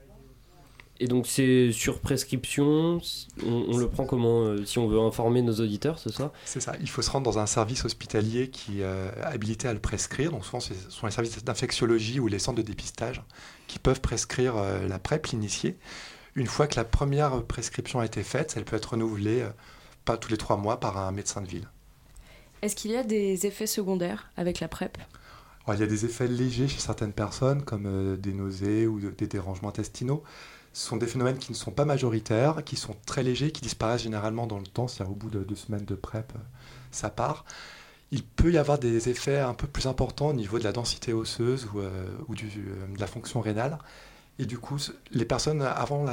[1.01, 3.01] Et donc c'est sur prescription,
[3.45, 6.32] on, on le prend comment euh, si on veut informer nos auditeurs, c'est ça?
[6.45, 9.72] C'est ça, il faut se rendre dans un service hospitalier qui est euh, habilité à
[9.72, 10.30] le prescrire.
[10.30, 13.24] Donc souvent ce sont les services d'infectiologie ou les centres de dépistage
[13.66, 15.76] qui peuvent prescrire euh, la PrEP, l'initiée.
[16.36, 19.45] Une fois que la première prescription a été faite, elle peut être renouvelée
[20.05, 21.68] pas tous les trois mois par un médecin de ville.
[22.62, 24.97] Est-ce qu'il y a des effets secondaires avec la PrEP?
[25.72, 29.10] Il y a des effets légers chez certaines personnes, comme euh, des nausées ou de-
[29.10, 30.22] des dérangements intestinaux.
[30.74, 34.02] Ce sont des phénomènes qui ne sont pas majoritaires, qui sont très légers, qui disparaissent
[34.02, 36.38] généralement dans le temps, c'est-à-dire au bout de deux semaines de PrEP, euh,
[36.90, 37.44] ça part.
[38.12, 41.12] Il peut y avoir des effets un peu plus importants au niveau de la densité
[41.12, 41.90] osseuse ou, euh,
[42.30, 43.78] euh, de la fonction rénale.
[44.41, 44.78] Et du coup,
[45.12, 46.07] les personnes, avant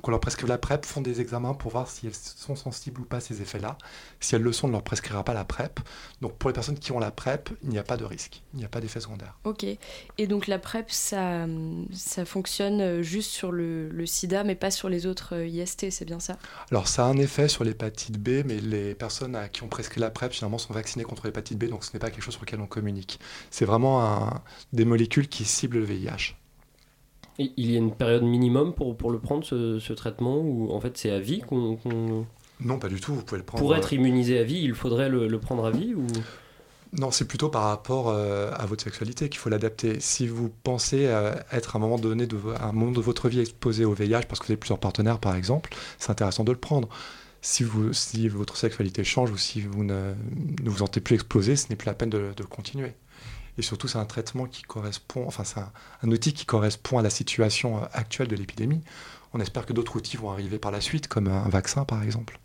[0.00, 3.04] qu'on leur prescrive la PrEP, font des examens pour voir si elles sont sensibles ou
[3.04, 3.78] pas à ces effets-là.
[4.20, 5.80] Si elles le sont, on ne leur prescrira pas la PrEP.
[6.20, 8.60] Donc pour les personnes qui ont la PrEP, il n'y a pas de risque, il
[8.60, 9.36] n'y a pas d'effet secondaire.
[9.42, 9.64] Ok.
[9.64, 11.46] Et donc la PrEP, ça,
[11.92, 15.90] ça fonctionne euh, juste sur le, le sida, mais pas sur les autres euh, IST,
[15.90, 16.38] c'est bien ça?
[16.70, 20.00] Alors ça a un effet sur l'hépatite B, mais les personnes à qui ont prescrit
[20.00, 22.42] la PrEP, généralement, sont vaccinées contre l'hépatite B, donc ce n'est pas quelque chose sur
[22.44, 23.18] lequel on communique.
[23.50, 26.36] C'est vraiment un- des molécules qui ciblent le VIH.
[27.56, 30.80] Il y a une période minimum pour, pour le prendre, ce, ce traitement, ou en
[30.80, 31.78] fait c'est à vie qu'on...
[32.64, 33.62] Non, pas du tout, vous pouvez le prendre...
[33.62, 36.06] Pour euh, être immunisé à vie, il faudrait le, le prendre à vie ou...
[36.94, 39.98] Non, c'est plutôt par rapport euh, à votre sexualité qu'il faut l'adapter.
[40.00, 43.30] Si vous pensez euh, être à un moment donné de, à un moment de votre
[43.30, 46.52] vie exposé au VIH parce que vous avez plusieurs partenaires par exemple, c'est intéressant de
[46.52, 46.88] le prendre.
[47.40, 50.12] Si, vous, si votre sexualité change ou si vous ne,
[50.62, 52.92] ne vous sentez plus explosé, ce n'est plus la peine de, de continuer.
[53.58, 55.70] Et surtout, c'est un traitement qui correspond, enfin, c'est un,
[56.02, 58.80] un outil qui correspond à la situation euh, actuelle de l'épidémie.
[59.34, 62.38] On espère que d'autres outils vont arriver par la suite, comme un vaccin par exemple.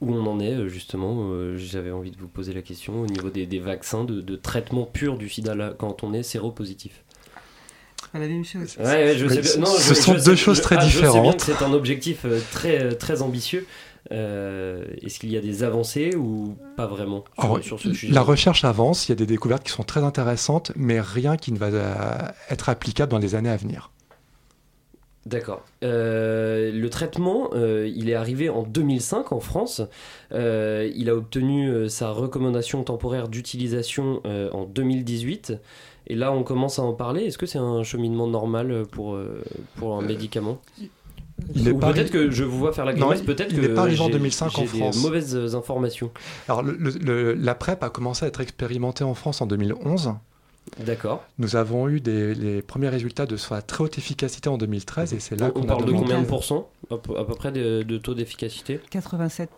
[0.00, 3.06] Où on en est euh, justement, euh, j'avais envie de vous poser la question au
[3.06, 7.02] niveau des, des vaccins, de, de traitement pur du sida là, quand on est séropositif.
[8.12, 8.76] Pas la même chose.
[8.78, 9.50] Ouais, ouais, je Oui, sais bien.
[9.50, 11.40] ce- Non, ce je- sont je deux sais- choses très ah, différentes.
[11.40, 13.66] c'est un objectif très, très ambitieux.
[14.12, 18.12] Euh, Est-ce qu'il y a des avancées ou pas vraiment sur, Alors, sur ce sujet
[18.12, 21.52] la recherche avance, il y a des découvertes qui sont très intéressantes, mais rien qui
[21.52, 23.90] ne va euh, être applicable dans les années à venir.
[25.26, 25.62] D'accord.
[25.82, 29.80] Euh, le traitement, euh, il est arrivé en 2005 en France.
[30.32, 35.54] Euh, il a obtenu euh, sa recommandation temporaire d'utilisation euh, en 2018.
[36.08, 37.22] Et là, on commence à en parler.
[37.22, 39.42] Est-ce que c'est un cheminement normal pour, euh,
[39.76, 40.60] pour un médicament?
[41.80, 44.00] Peut-être que je vous vois faire la grimace, il- peut-être il que n'est pas arrivé
[44.00, 44.96] en j'ai- 2005 en France.
[44.96, 46.10] des mauvaises informations.
[46.48, 50.14] Alors, le- le- la PrEP a commencé à être expérimentée en France en 2011.
[50.78, 51.22] D'accord.
[51.38, 55.20] Nous avons eu des, les premiers résultats de sa très haute efficacité en 2013 et
[55.20, 57.98] c'est là On qu'on a parle de combien de pourcents à peu, près de, de
[57.98, 59.48] taux d'efficacité 87%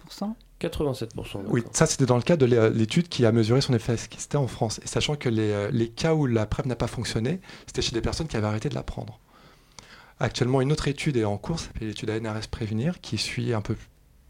[0.61, 1.07] 87%.
[1.49, 4.47] Oui, ça c'était dans le cadre de l'é- l'étude qui a mesuré son efficacité en
[4.49, 4.81] France.
[4.83, 7.93] Et sachant que les, euh, les cas où la PrEP n'a pas fonctionné, c'était chez
[7.95, 9.21] des personnes qui avaient arrêté de la prendre.
[10.19, 13.77] Actuellement, une autre étude est en cours, s'appelle l'étude ANRS Prévenir, qui suit un peu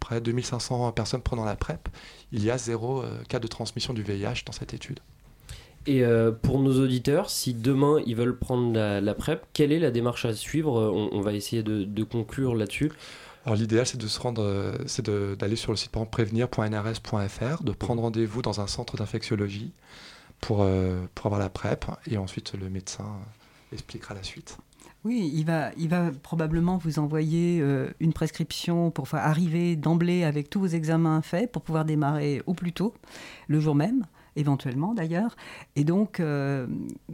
[0.01, 1.89] près de 2500 personnes prenant la PrEP.
[2.33, 5.01] Il y a zéro euh, cas de transmission du VIH dans cette étude.
[5.87, 9.79] Et euh, pour nos auditeurs, si demain ils veulent prendre la, la PrEP, quelle est
[9.79, 10.73] la démarche à suivre?
[10.73, 12.91] On, on va essayer de, de conclure là-dessus.
[13.47, 18.03] Alors l'idéal c'est de se rendre, euh, c'est d'aller sur le site prévenir.nrs.fr, de prendre
[18.03, 19.71] rendez-vous dans un centre d'infectiologie
[20.41, 24.59] pour, euh, pour avoir la PrEP et ensuite le médecin euh, expliquera la suite.
[25.07, 30.25] Oui, il va, il va probablement vous envoyer euh, une prescription pour fa- arriver d'emblée
[30.25, 32.93] avec tous vos examens faits pour pouvoir démarrer au plus tôt,
[33.47, 34.05] le jour même,
[34.35, 35.37] éventuellement d'ailleurs.
[35.77, 36.67] Et donc, euh,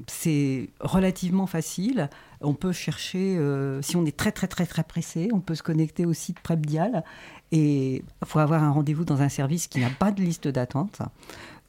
[0.06, 2.08] c'est relativement facile.
[2.40, 5.62] On peut chercher, euh, si on est très très très très pressé, on peut se
[5.62, 7.04] connecter au site PrepDial
[7.50, 11.02] et il faut avoir un rendez-vous dans un service qui n'a pas de liste d'attente.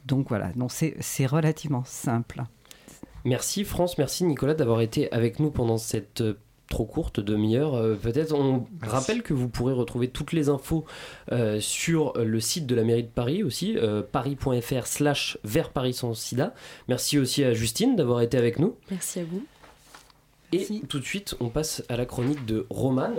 [0.06, 0.52] Donc voilà,
[1.02, 2.44] c'est relativement simple.
[3.26, 6.38] Merci France, merci Nicolas d'avoir été avec nous pendant cette euh,
[6.74, 7.76] trop courte demi-heure.
[7.76, 10.86] Euh, Peut-être on rappelle que vous pourrez retrouver toutes les infos
[11.32, 15.94] euh, sur le site de la mairie de Paris aussi, euh, paris.fr slash vers Paris
[15.94, 16.54] sans sida.
[16.88, 18.76] Merci aussi à Justine d'avoir été avec nous.
[18.90, 19.44] Merci à vous.
[20.54, 23.16] Et tout de suite, on passe à la chronique de Romane.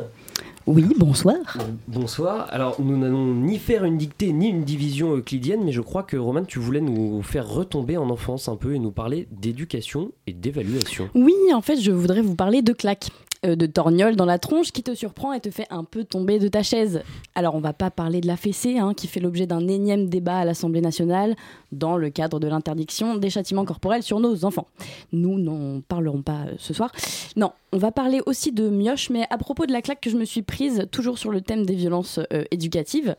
[0.66, 1.58] Oui, bonsoir.
[1.88, 2.46] Bonsoir.
[2.50, 6.16] Alors, nous n'allons ni faire une dictée ni une division euclidienne, mais je crois que
[6.16, 10.32] Romane, tu voulais nous faire retomber en enfance un peu et nous parler d'éducation et
[10.32, 11.10] d'évaluation.
[11.14, 13.10] Oui, en fait, je voudrais vous parler de claques.
[13.44, 16.38] Euh, de torgnole dans la tronche qui te surprend et te fait un peu tomber
[16.38, 17.02] de ta chaise.
[17.34, 20.38] Alors on va pas parler de la fessée hein, qui fait l'objet d'un énième débat
[20.38, 21.36] à l'Assemblée nationale
[21.72, 24.68] dans le cadre de l'interdiction des châtiments corporels sur nos enfants.
[25.12, 26.90] Nous n'en parlerons pas euh, ce soir.
[27.36, 30.16] Non, on va parler aussi de mioche, mais à propos de la claque que je
[30.16, 33.16] me suis prise, toujours sur le thème des violences euh, éducatives,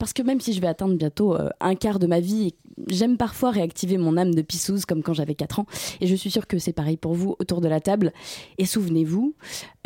[0.00, 2.54] parce que même si je vais atteindre bientôt euh, un quart de ma vie,
[2.88, 5.66] j'aime parfois réactiver mon âme de pissouse comme quand j'avais 4 ans,
[6.00, 8.12] et je suis sûre que c'est pareil pour vous autour de la table.
[8.58, 9.34] Et souvenez-vous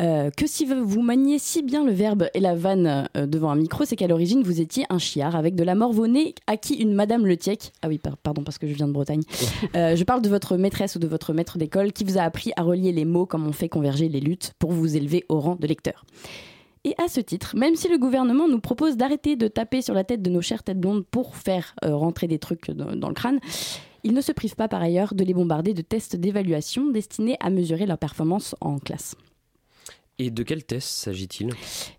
[0.01, 3.55] euh, que si vous maniez si bien le verbe et la vanne euh, devant un
[3.55, 6.57] micro, c'est qu'à l'origine vous étiez un chiard avec de la morve au nez à
[6.57, 9.21] qui une Madame Le Tiec, ah oui par- pardon parce que je viens de Bretagne,
[9.73, 12.63] je parle de votre maîtresse ou de votre maître d'école qui vous a appris à
[12.63, 15.67] relier les mots comme on fait converger les luttes pour vous élever au rang de
[15.67, 16.05] lecteur.
[16.87, 20.03] Et à ce titre, même si le gouvernement nous propose d'arrêter de taper sur la
[20.03, 23.13] tête de nos chères têtes blondes pour faire euh, rentrer des trucs dans, dans le
[23.15, 23.39] crâne,
[24.03, 27.49] il ne se prive pas par ailleurs de les bombarder de tests d'évaluation destinés à
[27.49, 29.15] mesurer leur performance en classe.
[30.19, 31.49] Et de quel test s'agit-il?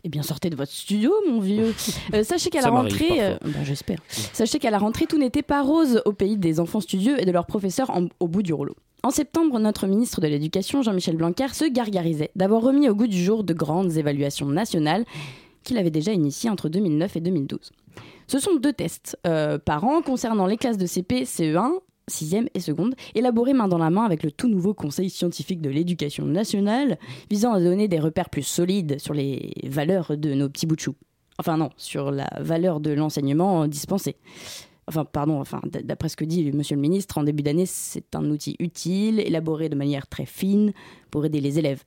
[0.05, 1.75] Eh bien, sortez de votre studio, mon vieux.
[2.15, 3.99] Euh, sachez qu'à la rentrée, euh, ben, j'espère.
[4.09, 7.33] Sachez qu'à la rentrée, tout n'était pas rose au pays des enfants studieux et de
[7.33, 8.77] leurs professeurs en- au bout du rouleau.
[9.07, 13.23] En septembre, notre ministre de l'Éducation, Jean-Michel Blanquer, se gargarisait d'avoir remis au goût du
[13.23, 15.05] jour de grandes évaluations nationales
[15.63, 17.71] qu'il avait déjà initiées entre 2009 et 2012.
[18.27, 21.75] Ce sont deux tests euh, par an concernant les classes de CP, CE1,
[22.11, 25.71] 6e et seconde, élaborés main dans la main avec le tout nouveau Conseil scientifique de
[25.71, 26.99] l'éducation nationale,
[27.31, 30.97] visant à donner des repères plus solides sur les valeurs de nos petits bouts de.
[31.39, 34.17] Enfin non, sur la valeur de l'enseignement dispensé.
[34.89, 38.31] Enfin, pardon, enfin, d'après ce que dit Monsieur le ministre, en début d'année, c'est un
[38.31, 40.73] outil utile, élaboré de manière très fine
[41.11, 41.83] pour aider les élèves.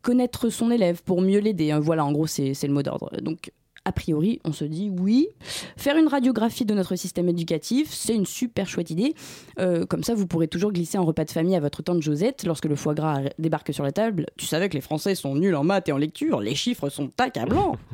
[0.00, 3.10] Connaître son élève pour mieux l'aider, hein, voilà, en gros, c'est c'est le mot d'ordre.
[3.20, 3.52] Donc,
[3.84, 5.28] a priori, on se dit oui.
[5.76, 9.14] Faire une radiographie de notre système éducatif, c'est une super chouette idée.
[9.58, 12.44] Euh, comme ça, vous pourrez toujours glisser un repas de famille à votre tante Josette
[12.44, 14.26] lorsque le foie gras débarque sur la table.
[14.36, 17.10] Tu savais que les Français sont nuls en maths et en lecture, les chiffres sont
[17.18, 17.76] accablants.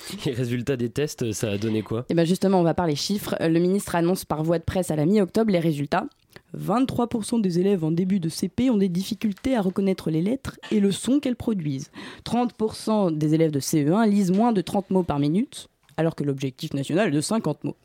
[0.26, 3.36] Les résultats des tests, ça a donné quoi Et bien justement, on va parler chiffres.
[3.40, 6.06] Le ministre annonce par voie de presse à la mi-octobre les résultats.
[6.56, 10.80] 23% des élèves en début de CP ont des difficultés à reconnaître les lettres et
[10.80, 11.90] le son qu'elles produisent.
[12.24, 16.72] 30% des élèves de CE1 lisent moins de 30 mots par minute, alors que l'objectif
[16.72, 17.76] national est de 50 mots.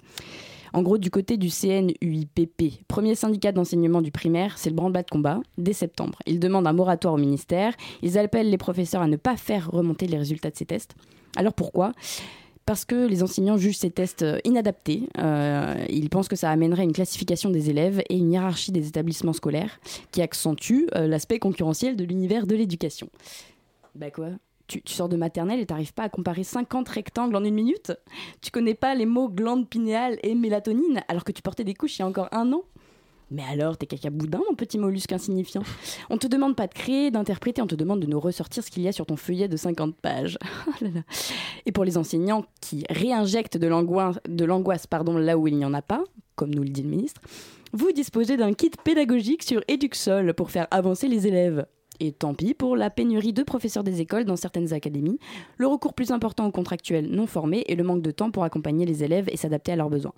[0.74, 5.10] En gros, du côté du CNUIPP, premier syndicat d'enseignement du primaire, c'est le branle-bas de
[5.10, 6.18] combat dès septembre.
[6.26, 7.74] Ils demandent un moratoire au ministère.
[8.02, 10.96] Ils appellent les professeurs à ne pas faire remonter les résultats de ces tests.
[11.36, 11.94] Alors pourquoi?
[12.66, 15.10] Parce que les enseignants jugent ces tests euh, inadaptés.
[15.20, 19.34] Euh, ils pensent que ça amènerait une classification des élèves et une hiérarchie des établissements
[19.34, 19.80] scolaires
[20.12, 23.10] qui accentue euh, l'aspect concurrentiel de l'univers de l'éducation.
[23.96, 24.30] Bah quoi?
[24.68, 27.92] Tu, sors de maternelle et t'arrives pas à comparer 50 rectangles en une minute
[28.42, 31.98] Tu connais pas les mots glande pinéale et mélatonine alors que tu portais des couches
[31.98, 32.64] il y a encore un an
[33.34, 35.64] mais alors, t'es caca boudin, mon petit mollusque insignifiant.
[36.12, 38.84] On te demande pas de créer, d'interpréter, on te demande de nous ressortir ce qu'il
[38.84, 40.38] y a sur ton feuillet de 50 pages.
[40.66, 40.86] Oh.
[41.66, 45.66] Et pour les enseignants qui réinjectent de l'angoisse, de l'angoisse pardon, là où il n'y
[45.66, 46.04] en a pas,
[46.36, 47.22] comme nous le dit le ministre,
[47.74, 51.66] vous disposez d'un kit pédagogique sur Eduxol pour faire avancer les élèves.
[52.00, 55.20] Et tant pis pour la pénurie de professeurs des écoles dans certaines académies,
[55.58, 58.86] le recours plus important aux contractuels non formés et le manque de temps pour accompagner
[58.86, 60.14] les élèves et s'adapter à leurs besoins.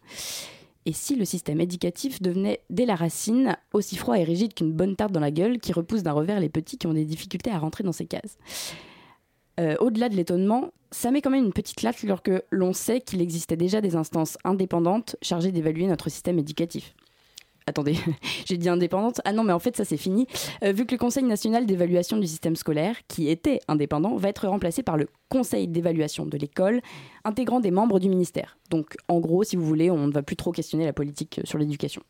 [0.86, 4.96] Et si le système éducatif devenait dès la racine aussi froid et rigide qu'une bonne
[4.96, 7.58] tarte dans la gueule qui repousse d'un revers les petits qui ont des difficultés à
[7.58, 8.38] rentrer dans ces cases?
[9.60, 13.22] Euh, Au-delà de l'étonnement, ça met quand même une petite claque lorsque l'on sait qu'il
[13.22, 16.94] existait déjà des instances indépendantes chargées d'évaluer notre système éducatif.
[17.68, 17.98] Attendez,
[18.46, 19.22] j'ai dit indépendante.
[19.26, 20.28] Ah non, mais en fait, ça c'est fini.
[20.64, 24.48] Euh, vu que le Conseil national d'évaluation du système scolaire, qui était indépendant, va être
[24.48, 26.82] remplacé par le Conseil d'évaluation de l'école,
[27.24, 28.58] intégrant des membres du ministère.
[28.70, 31.58] Donc, en gros, si vous voulez, on ne va plus trop questionner la politique sur
[31.58, 32.04] l'éducation.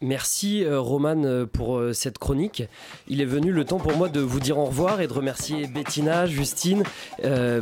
[0.00, 2.62] Merci euh, Roman euh, pour euh, cette chronique.
[3.08, 5.66] Il est venu le temps pour moi de vous dire au revoir et de remercier
[5.66, 6.84] Bettina, Justine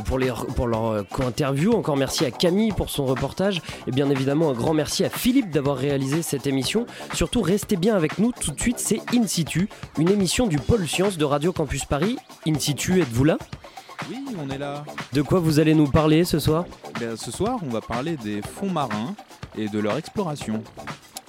[0.05, 1.73] pour, les, pour leur co-interview.
[1.73, 3.61] Encore merci à Camille pour son reportage.
[3.87, 6.85] Et bien évidemment un grand merci à Philippe d'avoir réalisé cette émission.
[7.13, 9.67] Surtout restez bien avec nous tout de suite, c'est In Situ,
[9.97, 12.17] une émission du pôle science de Radio Campus Paris.
[12.47, 13.37] In Situ, êtes-vous là?
[14.09, 14.83] Oui, on est là.
[15.11, 16.65] De quoi vous allez nous parler ce soir?
[16.99, 19.15] Ben, ce soir, on va parler des fonds marins
[19.57, 20.61] et de leur exploration.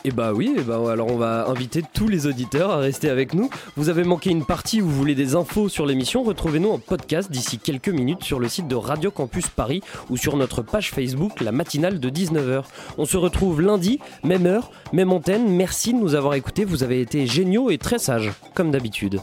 [0.09, 3.35] Et bah oui, et bah alors on va inviter tous les auditeurs à rester avec
[3.35, 3.51] nous.
[3.77, 7.31] Vous avez manqué une partie ou vous voulez des infos sur l'émission, retrouvez-nous en podcast
[7.31, 11.43] d'ici quelques minutes sur le site de Radio Campus Paris ou sur notre page Facebook,
[11.43, 12.63] la matinale de 19h.
[12.97, 15.47] On se retrouve lundi, même heure, même antenne.
[15.47, 19.21] Merci de nous avoir écoutés, vous avez été géniaux et très sages, comme d'habitude.